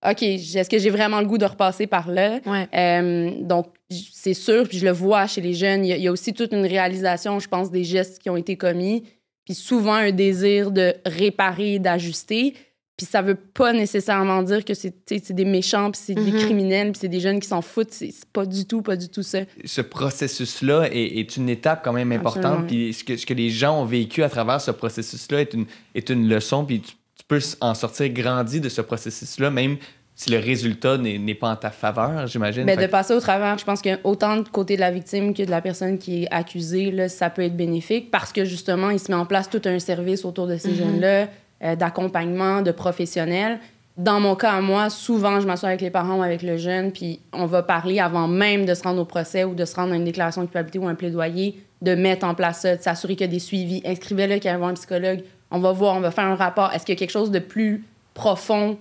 OK, 0.05 0.23
est-ce 0.23 0.69
que 0.69 0.79
j'ai 0.79 0.91
vraiment 0.91 1.21
le 1.21 1.27
goût 1.27 1.39
de 1.39 1.45
repasser 1.45 1.87
par 1.87 2.11
là? 2.11 2.41
Ouais. 2.45 2.69
Euh, 2.75 3.31
donc, 3.43 3.67
c'est 3.89 4.35
sûr, 4.35 4.69
puis 4.69 4.79
je 4.79 4.85
le 4.85 4.93
vois 4.93 5.27
chez 5.27 5.41
les 5.41 5.55
jeunes. 5.55 5.85
Il 5.85 5.89
y, 5.89 5.93
a, 5.93 5.97
il 5.97 6.03
y, 6.03 6.09
a 6.09 6.13
aussi 6.13 6.33
toute 6.33 6.53
une 6.53 6.67
réalisation, 6.67 7.39
je 7.39 7.49
pense, 7.49 7.71
des 7.71 7.85
gestes 7.85 8.21
qui 8.21 8.29
ont 8.29 8.37
été 8.37 8.57
commis, 8.57 9.05
puis 9.45 9.55
souvent 9.55 9.95
un 9.95 10.11
désir 10.11 10.71
de 10.73 10.95
réparer, 11.07 11.79
d'ajuster. 11.79 12.55
Puis 12.97 13.07
ça 13.07 13.23
veut 13.23 13.37
pas 13.37 13.73
nécessairement 13.73 14.43
dire 14.43 14.65
que 14.65 14.75
c'est 14.75 15.33
des 15.33 15.45
méchants, 15.45 15.91
puis 15.91 16.01
c'est 16.05 16.15
mm 16.15 16.19
-hmm. 16.19 16.31
des 16.31 16.39
criminels, 16.39 16.93
puis 16.93 17.01
c'est 17.01 17.09
des 17.09 17.21
jeunes 17.21 17.41
qui 17.41 17.49
s'en 17.49 17.63
foutent. 17.63 17.93
C'est 17.93 18.13
pas 18.33 18.45
du 18.45 18.65
tout, 18.67 18.83
pas 18.83 18.97
du 18.97 19.09
tout 19.09 19.23
ça. 19.23 19.41
Ce 19.65 19.81
processus-là 19.81 20.89
est, 20.93 21.19
est, 21.19 21.37
une 21.37 21.49
étape 21.49 21.83
quand 21.85 21.93
même 21.93 22.13
importante. 22.13 22.67
Puis 22.67 22.93
ce 22.93 23.03
que, 23.03 23.17
ce 23.17 23.25
que 23.25 23.35
les 23.35 23.51
gens 23.51 23.81
ont 23.81 23.87
vécu 23.87 24.23
à 24.23 24.29
travers 24.29 24.61
ce 24.61 24.71
processus-là 24.73 25.41
est 25.41 25.55
une, 25.55 25.67
est 25.95 26.11
une 26.11 26.29
leçon. 26.29 26.65
Puis 26.65 26.81
tu, 26.81 26.93
tu, 26.93 27.02
peux 27.33 27.57
en 27.61 27.75
sortir 27.75 28.09
grandi 28.11 28.61
de 28.61 28.69
ce 28.69 28.83
processus-là, 28.83 29.51
même 29.51 29.77
si 30.15 30.31
le 30.31 30.39
résultat 30.39 30.99
n'est 30.99 31.35
pas 31.35 31.51
en 31.51 31.57
ta 31.57 31.71
faveur, 31.71 32.27
j'imagine. 32.27 32.65
Mais 32.65 32.77
de 32.77 32.87
passer 32.87 33.15
au 33.15 33.21
travers, 33.21 33.57
je 33.57 33.65
pense 33.65 33.81
que 33.81 33.99
autant 34.05 34.37
du 34.37 34.51
côté 34.51 34.77
de 34.77 34.81
la 34.81 34.91
victime 34.91 35.33
que 35.33 35.43
de 35.43 35.51
la 35.51 35.63
personne 35.63 35.99
qui 35.99 36.25
est 36.25 36.29
accusée, 36.31 36.91
là, 36.91 37.09
ça 37.09 37.31
peut 37.31 37.43
être 37.43 37.57
bénéfique 37.57 38.11
parce 38.11 38.33
que 38.33 38.45
justement, 38.45 38.91
il 38.91 38.99
se 39.01 39.11
met 39.11 39.17
en 39.17 39.25
place 39.25 39.49
tout 39.49 39.63
un 39.65 39.79
service 39.79 40.25
autour 40.27 40.47
de 40.47 40.59
ces 40.59 40.69
mm 40.69 40.73
-hmm. 40.73 40.77
jeunes-là 40.77 41.29
euh, 41.65 41.77
d'accompagnement, 41.77 42.61
de 42.61 42.73
professionnels. 42.73 43.59
Dans 43.97 44.21
mon 44.21 44.35
cas 44.37 44.53
à 44.53 44.61
moi, 44.61 44.91
souvent, 44.91 45.41
je 45.41 45.47
m'assois 45.47 45.71
avec 45.71 45.81
les 45.81 45.91
parents 45.91 46.19
ou 46.19 46.23
avec 46.23 46.43
le 46.43 46.57
jeune, 46.57 46.93
puis 46.93 47.21
on 47.33 47.47
va 47.47 47.63
parler 47.63 47.99
avant 48.01 48.29
même 48.29 48.65
de 48.67 48.75
se 48.75 48.83
rendre 48.83 49.01
au 49.01 49.05
procès 49.07 49.45
ou 49.45 49.55
de 49.55 49.65
se 49.65 49.75
rendre 49.75 49.93
à 49.93 49.97
une 49.97 50.05
déclaration 50.05 50.43
de 50.43 50.47
culpabilité 50.47 50.79
ou 50.79 50.89
un 50.89 50.95
plaidoyer, 50.95 51.49
de 51.83 51.95
mettre 51.95 52.27
en 52.27 52.35
place 52.35 52.61
ça, 52.63 52.77
de 52.77 52.83
s'assurer 52.83 53.15
qu'il 53.17 53.27
y 53.27 53.31
a 53.31 53.33
des 53.33 53.45
suivis. 53.51 53.83
Inscrivez-le 53.85 54.37
qu'il 54.41 54.51
y 54.51 54.55
a 54.55 54.59
un 54.59 54.75
psychologue. 54.75 55.23
On 55.53 55.61
va 55.61 55.73
voir, 55.73 55.97
on 55.97 56.01
va 56.01 56.11
faire 56.11 56.25
un 56.25 56.35
rapport. 56.35 56.73
Est-ce 56.73 56.85
qu'il 56.85 56.95
y 56.95 56.97
a 56.97 56.99
quelque 56.99 57.11
chose 57.11 57.31
de 57.31 57.39
plus 57.39 57.85
profond 58.15 58.79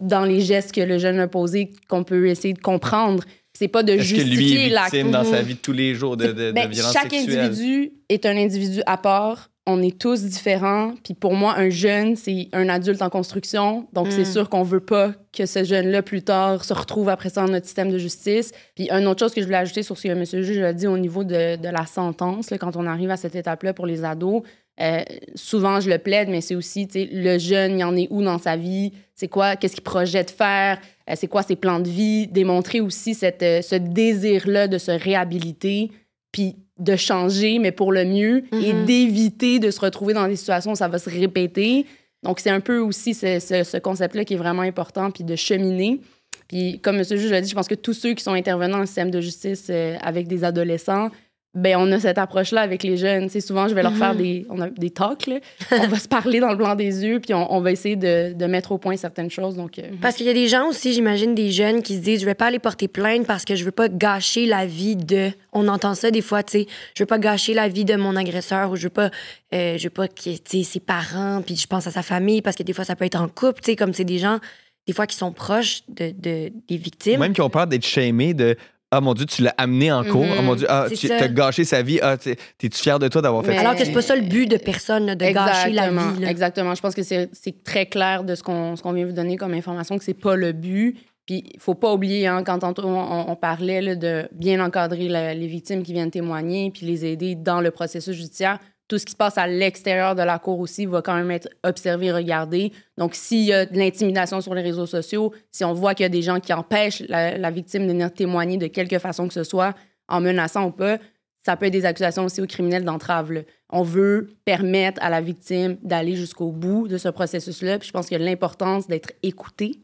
dans 0.00 0.24
les 0.24 0.40
gestes 0.40 0.72
que 0.72 0.80
le 0.80 0.98
jeune 0.98 1.18
a 1.20 1.28
posés 1.28 1.72
qu'on 1.88 2.04
peut 2.04 2.28
essayer 2.28 2.54
de 2.54 2.60
comprendre? 2.60 3.24
C'est 3.52 3.68
pas 3.68 3.82
de 3.82 3.96
justifier 3.96 4.68
l'acte. 4.68 4.94
Est-ce 4.94 5.02
que 5.02 5.08
lui 5.08 5.10
est 5.10 5.10
victime 5.10 5.10
dans 5.10 5.24
sa 5.24 5.42
vie 5.42 5.54
de 5.54 5.60
tous 5.60 5.72
les 5.72 5.94
jours 5.94 6.16
de, 6.16 6.26
de, 6.26 6.52
ben, 6.52 6.68
de 6.68 6.74
violence 6.74 6.92
chaque 6.92 7.10
sexuelle? 7.10 7.34
Chaque 7.34 7.44
individu 7.46 7.92
est 8.08 8.26
un 8.26 8.36
individu 8.36 8.82
à 8.86 8.96
part 8.96 9.50
on 9.66 9.82
est 9.82 9.98
tous 9.98 10.22
différents. 10.22 10.94
Puis 11.02 11.14
pour 11.14 11.34
moi, 11.34 11.58
un 11.58 11.70
jeune, 11.70 12.14
c'est 12.14 12.48
un 12.52 12.68
adulte 12.68 13.02
en 13.02 13.10
construction. 13.10 13.88
Donc, 13.92 14.08
mm. 14.08 14.10
c'est 14.12 14.24
sûr 14.24 14.48
qu'on 14.48 14.62
veut 14.62 14.80
pas 14.80 15.12
que 15.32 15.44
ce 15.44 15.64
jeune-là, 15.64 16.02
plus 16.02 16.22
tard, 16.22 16.64
se 16.64 16.72
retrouve 16.72 17.08
après 17.08 17.30
ça 17.30 17.44
dans 17.44 17.52
notre 17.52 17.66
système 17.66 17.90
de 17.90 17.98
justice. 17.98 18.52
Puis, 18.76 18.88
une 18.90 19.06
autre 19.08 19.20
chose 19.20 19.34
que 19.34 19.40
je 19.40 19.46
voulais 19.46 19.58
ajouter 19.58 19.82
sur 19.82 19.98
ce 19.98 20.04
que 20.04 20.08
M. 20.08 20.24
le 20.32 20.42
juge 20.42 20.58
a 20.58 20.72
dit 20.72 20.86
au 20.86 20.96
niveau 20.96 21.24
de, 21.24 21.56
de 21.56 21.68
la 21.68 21.84
sentence, 21.84 22.50
là, 22.50 22.58
quand 22.58 22.76
on 22.76 22.86
arrive 22.86 23.10
à 23.10 23.16
cette 23.16 23.34
étape-là 23.34 23.74
pour 23.74 23.86
les 23.86 24.04
ados, 24.04 24.42
euh, 24.80 25.02
souvent, 25.34 25.80
je 25.80 25.88
le 25.88 25.98
plaide, 25.98 26.28
mais 26.28 26.40
c'est 26.40 26.54
aussi, 26.54 26.86
le 26.94 27.38
jeune, 27.38 27.78
il 27.78 27.84
en 27.84 27.96
est 27.96 28.08
où 28.10 28.22
dans 28.22 28.38
sa 28.38 28.56
vie? 28.56 28.92
C'est 29.14 29.28
quoi? 29.28 29.56
Qu'est-ce 29.56 29.74
qu'il 29.74 29.82
projette 29.84 30.30
faire? 30.30 30.78
Euh, 31.08 31.14
c'est 31.16 31.28
quoi 31.28 31.42
ses 31.42 31.56
plans 31.56 31.80
de 31.80 31.88
vie? 31.88 32.26
Démontrer 32.26 32.80
aussi 32.80 33.14
cette, 33.14 33.42
euh, 33.42 33.62
ce 33.62 33.76
désir-là 33.76 34.68
de 34.68 34.78
se 34.78 34.90
réhabiliter. 34.90 35.90
Puis 36.30 36.56
de 36.78 36.94
changer, 36.94 37.58
mais 37.58 37.72
pour 37.72 37.90
le 37.90 38.04
mieux, 38.04 38.42
mm 38.52 38.58
-hmm. 38.58 38.64
et 38.64 38.84
d'éviter 38.84 39.58
de 39.58 39.70
se 39.70 39.80
retrouver 39.80 40.12
dans 40.12 40.28
des 40.28 40.36
situations 40.36 40.72
où 40.72 40.76
ça 40.76 40.88
va 40.88 40.98
se 40.98 41.08
répéter. 41.08 41.86
Donc, 42.22 42.38
c'est 42.38 42.50
un 42.50 42.60
peu 42.60 42.78
aussi 42.78 43.14
ce, 43.14 43.38
ce, 43.40 43.64
ce 43.64 43.78
concept-là 43.78 44.24
qui 44.26 44.34
est 44.34 44.42
vraiment 44.46 44.62
important, 44.62 45.10
puis 45.10 45.24
de 45.24 45.36
cheminer. 45.36 46.00
Puis, 46.48 46.78
comme 46.82 46.96
M. 46.96 47.04
le 47.10 47.16
juge 47.16 47.30
l'a 47.30 47.40
dit, 47.40 47.48
je 47.48 47.54
pense 47.54 47.68
que 47.68 47.74
tous 47.74 47.94
ceux 47.94 48.12
qui 48.12 48.22
sont 48.22 48.34
intervenants 48.34 48.76
dans 48.76 48.80
le 48.80 48.86
système 48.86 49.10
de 49.10 49.22
justice 49.22 49.70
avec 50.02 50.28
des 50.28 50.44
adolescents, 50.44 51.08
ben 51.56 51.76
on 51.78 51.90
a 51.92 52.00
cette 52.00 52.18
approche-là 52.18 52.62
avec 52.62 52.82
les 52.82 52.96
jeunes. 52.96 53.28
sais, 53.28 53.40
souvent, 53.40 53.68
je 53.68 53.74
vais 53.74 53.82
leur 53.82 53.92
faire 53.92 54.06
Mm-hmm. 54.14 54.16
des, 54.16 54.46
on 54.50 54.60
a 54.60 54.68
des 54.68 54.90
talks. 54.90 55.26
Là. 55.26 55.38
on 55.72 55.88
va 55.88 55.98
se 55.98 56.08
parler 56.08 56.40
dans 56.40 56.50
le 56.50 56.56
blanc 56.56 56.74
des 56.74 57.04
yeux, 57.04 57.20
puis 57.20 57.34
on, 57.34 57.52
on 57.52 57.60
va 57.60 57.72
essayer 57.72 57.96
de, 57.96 58.32
de, 58.32 58.46
mettre 58.46 58.72
au 58.72 58.78
point 58.78 58.96
certaines 58.96 59.30
choses. 59.30 59.56
Donc, 59.56 59.78
euh... 59.78 59.82
Parce 60.00 60.16
qu'il 60.16 60.26
y 60.26 60.30
a 60.30 60.34
des 60.34 60.48
gens 60.48 60.68
aussi, 60.68 60.92
j'imagine, 60.92 61.34
des 61.34 61.50
jeunes 61.50 61.82
qui 61.82 61.96
se 61.96 62.00
disent 62.00 62.20
je 62.20 62.26
vais 62.26 62.34
pas 62.34 62.46
aller 62.46 62.58
porter 62.58 62.88
plainte 62.88 63.26
parce 63.26 63.44
que 63.44 63.54
je 63.54 63.64
veux 63.64 63.70
pas 63.70 63.88
gâcher 63.88 64.46
la 64.46 64.66
vie 64.66 64.96
de. 64.96 65.30
On 65.52 65.68
entend 65.68 65.94
ça 65.94 66.10
des 66.10 66.22
fois, 66.22 66.42
tu 66.42 66.60
sais. 66.60 66.66
Je 66.94 67.02
veux 67.02 67.06
pas 67.06 67.18
gâcher 67.18 67.54
la 67.54 67.68
vie 67.68 67.84
de 67.84 67.96
mon 67.96 68.16
agresseur 68.16 68.70
ou 68.70 68.76
je 68.76 68.84
veux 68.84 68.90
pas, 68.90 69.10
euh, 69.54 69.78
je 69.78 69.84
veux 69.84 69.90
pas 69.90 70.08
que 70.08 70.30
ses 70.44 70.80
parents, 70.80 71.42
puis 71.44 71.56
je 71.56 71.66
pense 71.66 71.86
à 71.86 71.90
sa 71.90 72.02
famille 72.02 72.42
parce 72.42 72.56
que 72.56 72.62
des 72.62 72.72
fois, 72.72 72.84
ça 72.84 72.96
peut 72.96 73.04
être 73.04 73.20
en 73.20 73.28
couple, 73.28 73.60
tu 73.62 73.72
sais, 73.72 73.76
comme 73.76 73.92
c'est 73.92 74.04
des 74.04 74.18
gens, 74.18 74.38
des 74.86 74.92
fois, 74.92 75.06
qui 75.06 75.16
sont 75.16 75.32
proches 75.32 75.82
de, 75.88 76.10
de 76.10 76.52
des 76.68 76.76
victimes. 76.76 77.20
Même 77.20 77.32
qui 77.32 77.40
ont 77.40 77.50
peur 77.50 77.66
d'être 77.66 77.86
shamés, 77.86 78.34
de 78.34 78.56
ah 78.90 79.00
mon 79.00 79.14
Dieu, 79.14 79.26
tu 79.26 79.42
l'as 79.42 79.54
amené 79.58 79.90
en 79.90 80.04
cours. 80.04 80.24
Mm 80.24 80.28
-hmm. 80.30 80.36
Oh 80.38 80.42
mon 80.42 80.54
Dieu, 80.54 80.66
ah, 80.70 80.86
tu 80.88 81.10
as 81.10 81.28
gâché 81.28 81.64
sa 81.64 81.82
vie. 81.82 81.98
Ah, 82.02 82.16
t'es-tu 82.16 82.78
fier 82.78 82.98
de 82.98 83.08
toi 83.08 83.20
d'avoir 83.20 83.42
fait 83.44 83.50
Mais... 83.50 83.56
ça? 83.56 83.60
Alors 83.62 83.76
que 83.76 83.84
c'est 83.84 83.92
pas 83.92 84.02
ça 84.02 84.16
le 84.16 84.22
but 84.22 84.46
de 84.48 84.58
personne, 84.58 85.06
de 85.06 85.24
Exactement. 85.24 85.46
gâcher 85.46 85.72
la 85.72 85.90
vie. 85.90 86.20
Là. 86.20 86.30
Exactement. 86.30 86.74
Je 86.74 86.80
pense 86.80 86.94
que 86.94 87.02
c'est 87.02 87.64
très 87.64 87.86
clair 87.86 88.22
de 88.24 88.34
ce 88.34 88.42
qu'on 88.42 88.74
qu 88.74 88.94
vient 88.94 89.06
vous 89.06 89.12
donner 89.12 89.36
comme 89.36 89.54
information, 89.54 89.98
que 89.98 90.04
c'est 90.04 90.14
pas 90.28 90.36
le 90.36 90.52
but. 90.52 90.96
Puis 91.26 91.42
il 91.54 91.60
faut 91.60 91.74
pas 91.74 91.92
oublier, 91.92 92.28
hein, 92.28 92.44
quand 92.44 92.62
on, 92.62 92.72
on, 92.84 93.30
on 93.32 93.36
parlait 93.36 93.82
là, 93.82 93.96
de 93.96 94.28
bien 94.32 94.64
encadrer 94.64 95.08
la, 95.08 95.34
les 95.34 95.48
victimes 95.48 95.82
qui 95.82 95.92
viennent 95.92 96.12
témoigner, 96.12 96.70
puis 96.70 96.86
les 96.86 97.04
aider 97.04 97.34
dans 97.34 97.60
le 97.60 97.72
processus 97.72 98.14
judiciaire, 98.14 98.60
tout 98.88 98.98
ce 98.98 99.04
qui 99.04 99.12
se 99.12 99.16
passe 99.16 99.36
à 99.36 99.46
l'extérieur 99.46 100.14
de 100.14 100.22
la 100.22 100.38
cour 100.38 100.60
aussi 100.60 100.86
va 100.86 101.02
quand 101.02 101.16
même 101.16 101.30
être 101.30 101.48
observé, 101.64 102.12
regardé. 102.12 102.72
Donc, 102.96 103.14
s'il 103.14 103.44
y 103.44 103.52
a 103.52 103.66
de 103.66 103.76
l'intimidation 103.76 104.40
sur 104.40 104.54
les 104.54 104.62
réseaux 104.62 104.86
sociaux, 104.86 105.32
si 105.50 105.64
on 105.64 105.72
voit 105.72 105.94
qu'il 105.94 106.04
y 106.04 106.06
a 106.06 106.10
des 106.10 106.22
gens 106.22 106.38
qui 106.38 106.52
empêchent 106.52 107.02
la, 107.08 107.50
victime 107.50 107.86
de 107.86 107.92
venir 107.92 108.12
témoigner 108.12 108.58
de 108.58 108.68
quelque 108.68 108.98
façon 108.98 109.26
que 109.26 109.34
ce 109.34 109.44
soit, 109.44 109.74
en 110.08 110.20
menaçant 110.20 110.66
ou 110.66 110.70
pas, 110.70 110.98
ça 111.44 111.56
peut 111.56 111.66
être 111.66 111.72
des 111.72 111.84
accusations 111.84 112.24
aussi 112.24 112.40
aux 112.40 112.46
criminels 112.46 112.84
d'entrave. 112.84 113.44
On 113.70 113.82
veut 113.82 114.28
permettre 114.44 115.02
à 115.02 115.10
la 115.10 115.20
victime 115.20 115.78
d'aller 115.82 116.16
jusqu'au 116.16 116.50
bout 116.52 116.88
de 116.88 116.98
ce 116.98 117.08
processus-là. 117.08 117.78
Puis 117.78 117.88
je 117.88 117.92
pense 117.92 118.08
que 118.08 118.16
l'importance 118.16 118.86
d'être 118.86 119.12
écouté, 119.22 119.80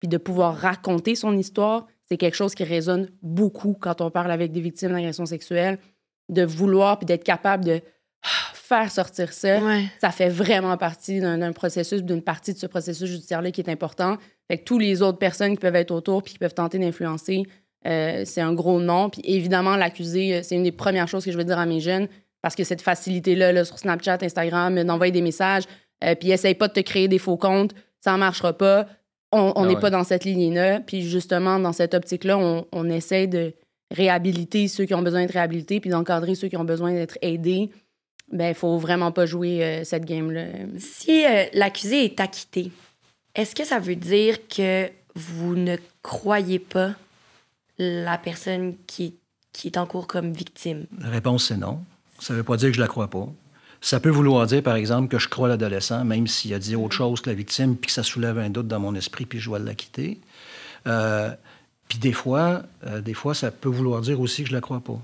puis 0.00 0.08
de 0.08 0.16
pouvoir 0.16 0.56
raconter 0.56 1.14
son 1.14 1.36
histoire, 1.36 1.86
c'est 2.04 2.16
quelque 2.16 2.34
chose 2.34 2.54
qui 2.54 2.64
résonne 2.64 3.10
beaucoup 3.22 3.76
quand 3.78 4.00
on 4.00 4.10
parle 4.10 4.30
avec 4.30 4.52
des 4.52 4.60
victimes 4.60 4.92
d'agressions 4.92 5.26
sexuelles, 5.26 5.78
de 6.30 6.44
vouloir 6.44 6.98
puis 6.98 7.06
d'être 7.06 7.24
capable 7.24 7.64
de 7.64 7.80
faire 8.22 8.90
sortir 8.90 9.32
ça, 9.32 9.60
ça 9.98 10.10
fait 10.10 10.28
vraiment 10.28 10.76
partie 10.76 11.20
d'un 11.20 11.52
processus, 11.52 12.02
d'une 12.02 12.22
partie 12.22 12.52
de 12.52 12.58
ce 12.58 12.66
processus 12.66 13.08
judiciaire-là 13.08 13.50
qui 13.50 13.60
est 13.60 13.70
important. 13.70 14.16
Fait 14.48 14.58
que 14.58 14.64
tous 14.64 14.78
les 14.78 15.02
autres 15.02 15.18
personnes 15.18 15.52
qui 15.52 15.60
peuvent 15.60 15.76
être 15.76 15.90
autour 15.90 16.22
puis 16.22 16.34
qui 16.34 16.38
peuvent 16.38 16.54
tenter 16.54 16.78
d'influencer, 16.78 17.44
euh, 17.86 18.22
c'est 18.24 18.40
un 18.40 18.52
gros 18.52 18.80
non. 18.80 19.08
Puis 19.08 19.22
évidemment, 19.24 19.76
l'accusé, 19.76 20.34
euh, 20.34 20.40
c'est 20.42 20.56
une 20.56 20.64
des 20.64 20.72
premières 20.72 21.08
choses 21.08 21.24
que 21.24 21.30
je 21.30 21.38
veux 21.38 21.44
dire 21.44 21.58
à 21.58 21.66
mes 21.66 21.80
jeunes 21.80 22.08
parce 22.42 22.54
que 22.54 22.64
cette 22.64 22.82
facilité-là 22.82 23.64
sur 23.64 23.78
Snapchat, 23.78 24.18
Instagram, 24.22 24.82
d'envoyer 24.84 25.12
des 25.12 25.22
messages, 25.22 25.64
euh, 26.04 26.14
puis 26.14 26.30
essaye 26.30 26.54
pas 26.54 26.68
de 26.68 26.72
te 26.72 26.80
créer 26.80 27.08
des 27.08 27.18
faux 27.18 27.36
comptes, 27.36 27.74
ça 28.00 28.12
ne 28.12 28.18
marchera 28.18 28.52
pas. 28.52 28.86
On 29.30 29.52
ah 29.54 29.66
n'est 29.66 29.76
pas 29.76 29.90
dans 29.90 30.04
cette 30.04 30.24
ligne-là. 30.24 30.80
Puis 30.80 31.02
justement, 31.02 31.58
dans 31.58 31.72
cette 31.72 31.94
optique-là, 31.94 32.38
on, 32.38 32.66
on 32.72 32.88
essaie 32.88 33.26
de 33.26 33.54
réhabiliter 33.90 34.68
ceux 34.68 34.84
qui 34.84 34.94
ont 34.94 35.02
besoin 35.02 35.22
d'être 35.22 35.32
réhabilités 35.32 35.80
puis 35.80 35.90
d'encadrer 35.90 36.34
ceux 36.34 36.48
qui 36.48 36.56
ont 36.56 36.64
besoin 36.64 36.92
d'être 36.92 37.18
aidés. 37.20 37.70
Ben, 38.32 38.48
il 38.48 38.54
faut 38.54 38.78
vraiment 38.78 39.10
pas 39.10 39.26
jouer 39.26 39.82
cette 39.84 40.04
game-là. 40.04 40.46
Si 40.78 41.24
l'accusé 41.54 42.04
est 42.04 42.20
acquitté, 42.20 42.70
est-ce 43.34 43.54
que 43.54 43.64
ça 43.64 43.78
veut 43.78 43.96
dire 43.96 44.46
que 44.48 44.90
vous 45.14 45.54
ne 45.54 45.76
croyez 46.02 46.58
pas 46.58 46.92
la 47.78 48.18
personne 48.18 48.74
qui, 48.86 49.14
qui 49.52 49.68
est 49.68 49.76
en 49.76 49.86
cours 49.86 50.06
comme 50.06 50.32
victime? 50.32 50.86
La 51.00 51.08
réponse, 51.08 51.48
c'est 51.48 51.56
non. 51.56 51.80
Ça 52.18 52.34
veut 52.34 52.42
pas 52.42 52.56
dire 52.56 52.70
que 52.70 52.76
je 52.76 52.80
la 52.80 52.88
crois 52.88 53.08
pas. 53.08 53.28
Ça 53.80 54.00
peut 54.00 54.10
vouloir 54.10 54.46
dire, 54.46 54.62
par 54.62 54.74
exemple, 54.74 55.08
que 55.08 55.18
je 55.18 55.28
crois 55.28 55.48
l'adolescent, 55.48 56.04
même 56.04 56.26
s'il 56.26 56.52
a 56.52 56.58
dit 56.58 56.74
autre 56.74 56.94
chose 56.94 57.20
que 57.20 57.30
la 57.30 57.34
victime, 57.36 57.76
puis 57.76 57.86
que 57.86 57.92
ça 57.92 58.02
soulève 58.02 58.38
un 58.38 58.50
doute 58.50 58.66
dans 58.66 58.80
mon 58.80 58.94
esprit, 58.94 59.24
puis 59.24 59.38
je 59.38 59.46
dois 59.46 59.60
l'acquitter. 59.60 60.20
Euh, 60.86 61.30
puis 61.88 61.98
des 61.98 62.12
fois, 62.12 62.62
euh, 62.86 63.00
des 63.00 63.14
fois, 63.14 63.34
ça 63.34 63.50
peut 63.50 63.68
vouloir 63.68 64.00
dire 64.00 64.20
aussi 64.20 64.42
que 64.42 64.48
je 64.48 64.54
la 64.54 64.60
crois 64.60 64.80
pas. 64.80 65.00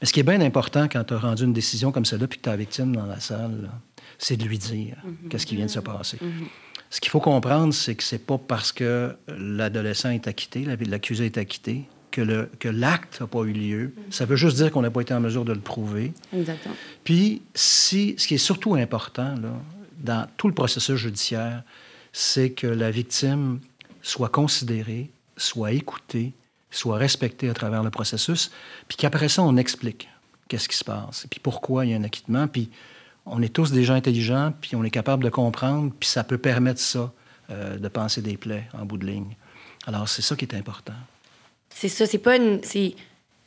Mais 0.00 0.06
ce 0.06 0.12
qui 0.12 0.20
est 0.20 0.24
bien 0.24 0.40
important 0.40 0.88
quand 0.88 1.04
tu 1.04 1.14
as 1.14 1.18
rendu 1.18 1.44
une 1.44 1.52
décision 1.52 1.92
comme 1.92 2.04
celle-là, 2.04 2.26
puis 2.26 2.38
que 2.38 2.44
tu 2.44 2.48
as 2.48 2.52
la 2.52 2.58
victime 2.58 2.94
dans 2.94 3.06
la 3.06 3.20
salle, 3.20 3.70
c'est 4.18 4.36
de 4.36 4.44
lui 4.44 4.58
dire 4.58 4.96
mm-hmm. 5.04 5.28
qu'est-ce 5.28 5.46
qui 5.46 5.56
vient 5.56 5.66
de 5.66 5.70
se 5.70 5.80
passer. 5.80 6.18
Mm-hmm. 6.18 6.46
Ce 6.90 7.00
qu'il 7.00 7.10
faut 7.10 7.20
comprendre, 7.20 7.74
c'est 7.74 7.94
que 7.94 8.02
c'est 8.02 8.24
pas 8.24 8.38
parce 8.38 8.72
que 8.72 9.16
l'adolescent 9.28 10.10
est 10.10 10.28
acquitté, 10.28 10.64
l'accusé 10.64 11.26
est 11.26 11.38
acquitté, 11.38 11.84
que 12.10 12.68
l'acte 12.68 13.20
n'a 13.20 13.26
pas 13.26 13.42
eu 13.42 13.52
lieu. 13.52 13.94
Ça 14.10 14.24
veut 14.24 14.36
juste 14.36 14.56
dire 14.56 14.70
qu'on 14.70 14.82
n'a 14.82 14.90
pas 14.90 15.02
été 15.02 15.12
en 15.12 15.20
mesure 15.20 15.44
de 15.44 15.52
le 15.52 15.60
prouver. 15.60 16.12
Exactement. 16.34 16.74
Puis, 17.04 17.42
si, 17.54 18.14
ce 18.16 18.26
qui 18.26 18.34
est 18.34 18.38
surtout 18.38 18.74
important 18.74 19.34
là, 19.34 19.52
dans 19.98 20.26
tout 20.36 20.48
le 20.48 20.54
processus 20.54 20.96
judiciaire, 20.96 21.62
c'est 22.12 22.50
que 22.50 22.66
la 22.66 22.90
victime 22.90 23.60
soit 24.02 24.28
considérée, 24.28 25.10
soit 25.36 25.72
écoutée, 25.72 26.32
soit 26.70 26.96
respectée 26.96 27.48
à 27.48 27.54
travers 27.54 27.82
le 27.82 27.90
processus, 27.90 28.50
puis 28.88 28.96
qu'après 28.96 29.28
ça, 29.28 29.42
on 29.42 29.56
explique 29.56 30.08
qu'est-ce 30.48 30.68
qui 30.68 30.76
se 30.76 30.84
passe, 30.84 31.26
puis 31.30 31.40
pourquoi 31.40 31.84
il 31.84 31.92
y 31.92 31.94
a 31.94 31.96
un 31.96 32.04
acquittement, 32.04 32.46
puis 32.48 32.70
on 33.24 33.42
est 33.42 33.52
tous 33.52 33.72
des 33.72 33.84
gens 33.84 33.94
intelligents, 33.94 34.52
puis 34.60 34.76
on 34.76 34.84
est 34.84 34.90
capable 34.90 35.24
de 35.24 35.30
comprendre, 35.30 35.92
puis 35.98 36.08
ça 36.08 36.22
peut 36.22 36.38
permettre 36.38 36.80
ça, 36.80 37.12
euh, 37.50 37.76
de 37.76 37.88
penser 37.88 38.22
des 38.22 38.36
plaies 38.36 38.68
en 38.72 38.84
bout 38.84 38.98
de 38.98 39.06
ligne. 39.06 39.36
Alors, 39.86 40.08
c'est 40.08 40.22
ça 40.22 40.36
qui 40.36 40.44
est 40.44 40.54
important. 40.54 40.94
C'est 41.70 41.88
ça, 41.88 42.06
c'est 42.06 42.18
pas 42.18 42.36
une. 42.36 42.60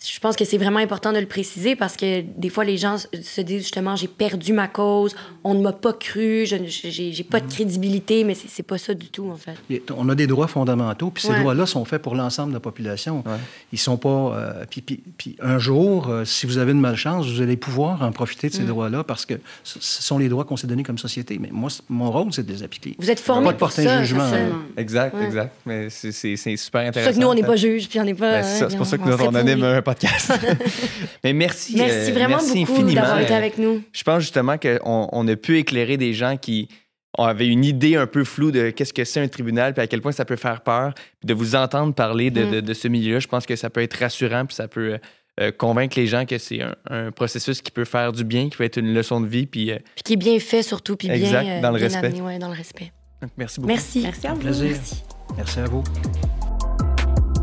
Je 0.01 0.19
pense 0.19 0.37
que 0.37 0.45
c'est 0.45 0.57
vraiment 0.57 0.79
important 0.79 1.11
de 1.11 1.19
le 1.19 1.25
préciser 1.25 1.75
parce 1.75 1.97
que 1.97 2.21
des 2.21 2.47
fois, 2.47 2.63
les 2.63 2.77
gens 2.77 2.95
se 2.97 3.41
disent 3.41 3.63
justement 3.63 3.97
j'ai 3.97 4.07
perdu 4.07 4.53
ma 4.53 4.69
cause, 4.69 5.13
on 5.43 5.53
ne 5.53 5.61
m'a 5.61 5.73
pas 5.73 5.91
cru, 5.91 6.45
je 6.45 6.55
j'ai 6.65 7.23
pas 7.23 7.41
de 7.41 7.45
mhm. 7.45 7.51
crédibilité, 7.51 8.23
mais 8.23 8.33
c'est 8.33 8.63
pas 8.63 8.77
ça 8.77 8.93
du 8.93 9.07
tout, 9.07 9.29
en 9.29 9.35
fait. 9.35 9.81
On 9.95 10.07
a 10.07 10.15
des 10.15 10.25
droits 10.25 10.47
fondamentaux, 10.47 11.09
puis 11.09 11.23
ces 11.23 11.37
droits-là 11.37 11.65
sont 11.65 11.83
faits 11.83 12.01
pour 12.01 12.15
l'ensemble 12.15 12.49
de 12.49 12.55
la 12.55 12.61
population. 12.61 13.23
Ils 13.73 13.79
sont 13.79 13.97
pas. 13.97 14.09
Euh, 14.09 14.65
puis, 14.69 14.81
puis, 14.81 15.35
un 15.41 15.59
jour, 15.59 16.09
euh, 16.09 16.23
si 16.23 16.45
vous 16.45 16.57
avez 16.57 16.71
une 16.71 16.79
malchance, 16.79 17.27
vous 17.27 17.41
allez 17.41 17.57
pouvoir 17.57 18.01
en 18.01 18.11
profiter 18.11 18.49
de 18.49 18.53
ces 18.53 18.63
mm. 18.63 18.67
droits-là 18.67 19.03
parce 19.03 19.25
que 19.25 19.35
ce 19.63 19.79
sont 20.01 20.17
les 20.17 20.29
droits 20.29 20.45
qu'on 20.45 20.57
s'est 20.57 20.67
donnés 20.67 20.83
comme 20.83 20.97
société. 20.97 21.37
Mais 21.39 21.49
moi, 21.51 21.69
mon 21.89 22.09
rôle, 22.09 22.31
c'est 22.31 22.45
de 22.45 22.51
les 22.51 22.63
appliquer. 22.63 22.95
Vous 22.99 23.11
êtes 23.11 23.19
formé 23.19 23.51
pour 23.53 23.71
ça, 23.71 23.81
un 23.81 24.03
jugement. 24.03 24.29
Exact, 24.77 25.15
exact. 25.21 25.53
Mais 25.65 25.89
c'est 25.89 26.11
super 26.55 26.81
intéressant. 26.81 26.93
C'est 26.93 26.93
pour 26.93 27.03
ça 27.03 27.11
que 27.13 27.19
nous, 27.19 27.27
on 27.27 27.33
n'est 27.33 27.43
pas 27.43 27.55
juge, 27.57 27.89
puis 27.89 27.99
on 27.99 28.05
n'est 28.05 28.13
pas. 28.13 28.41
Ben, 28.41 28.43
c'est 28.43 28.77
pour 28.77 28.85
ça 28.85 28.97
que 28.97 29.03
nous, 29.03 29.21
on 29.21 29.35
anime 29.35 29.63
un 29.63 29.81
podcast. 29.89 30.31
Mais 31.23 31.33
merci. 31.33 31.75
Merci 31.75 32.11
euh, 32.11 32.13
vraiment 32.13 32.37
beaucoup 32.37 32.83
d'avoir 32.83 33.19
été 33.19 33.33
avec 33.33 33.57
nous. 33.57 33.81
Je 33.91 34.03
pense 34.03 34.21
justement 34.21 34.57
qu'on 34.57 35.09
on 35.11 35.27
a 35.27 35.35
pu 35.35 35.57
éclairer 35.57 35.97
des 35.97 36.13
gens 36.13 36.37
qui 36.37 36.69
avaient 37.17 37.47
une 37.47 37.65
idée 37.65 37.95
un 37.95 38.07
peu 38.07 38.23
floue 38.23 38.51
de 38.51 38.69
qu'est-ce 38.69 38.93
que 38.93 39.03
c'est 39.03 39.19
un 39.19 39.27
tribunal, 39.27 39.73
puis 39.73 39.81
à 39.81 39.87
quel 39.87 40.01
point 40.01 40.11
ça 40.11 40.25
peut 40.25 40.35
faire 40.35 40.61
peur. 40.61 40.93
de 41.23 41.33
vous 41.33 41.55
entendre 41.55 41.93
parler 41.93 42.29
de, 42.29 42.61
mm. 42.61 42.73
ce 42.73 42.87
milieu-là, 42.87 43.19
je 43.19 43.27
pense 43.27 43.45
que 43.45 43.55
ça 43.55 43.69
peut 43.69 43.81
être 43.81 43.95
rassurant, 43.95 44.45
puis 44.45 44.55
ça 44.55 44.67
peut 44.67 44.99
euh, 45.41 45.51
convaincre 45.51 45.97
les 45.97 46.07
gens 46.07 46.25
que 46.25 46.37
c'est 46.37 46.59
un, 46.89 47.11
processus 47.11 47.61
qui 47.61 47.71
peut 47.71 47.85
faire 47.85 48.11
du 48.11 48.23
bien, 48.23 48.49
qui 48.49 48.57
peut 48.57 48.63
être 48.63 48.77
une 48.77 48.93
leçon 48.93 49.21
de 49.21 49.27
vie. 49.27 49.47
Puis, 49.47 49.71
euh, 49.71 49.79
qui 50.03 50.13
est 50.13 50.17
bien 50.17 50.39
fait 50.39 50.61
surtout, 50.61 50.95
puis 50.95 51.09
bien, 51.09 51.61
dans, 51.61 51.71
le 51.71 51.79
respect. 51.79 52.11
dans 52.11 52.49
le 52.49 52.55
respect. 52.55 52.91
merci 53.37 53.59
beaucoup. 53.59 53.73
Merci. 53.73 54.01
Merci 54.03 54.27
à 54.27 54.33
vous. 54.33 54.43
Merci. 54.43 55.03
merci 55.35 55.59
à 55.59 55.65
vous. 55.65 55.83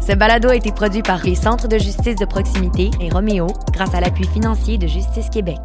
Ce 0.06 0.12
balado 0.12 0.50
a 0.50 0.54
été 0.54 0.70
produit 0.70 1.02
par 1.02 1.24
les 1.24 1.34
Centres 1.34 1.66
de 1.66 1.78
justice 1.78 2.14
de 2.14 2.24
proximité 2.24 2.92
et 3.00 3.10
Roméo 3.10 3.48
grâce 3.72 3.92
à 3.92 4.00
l'appui 4.00 4.24
financier 4.28 4.78
de 4.78 4.86
Justice 4.86 5.28
Québec. 5.30 5.58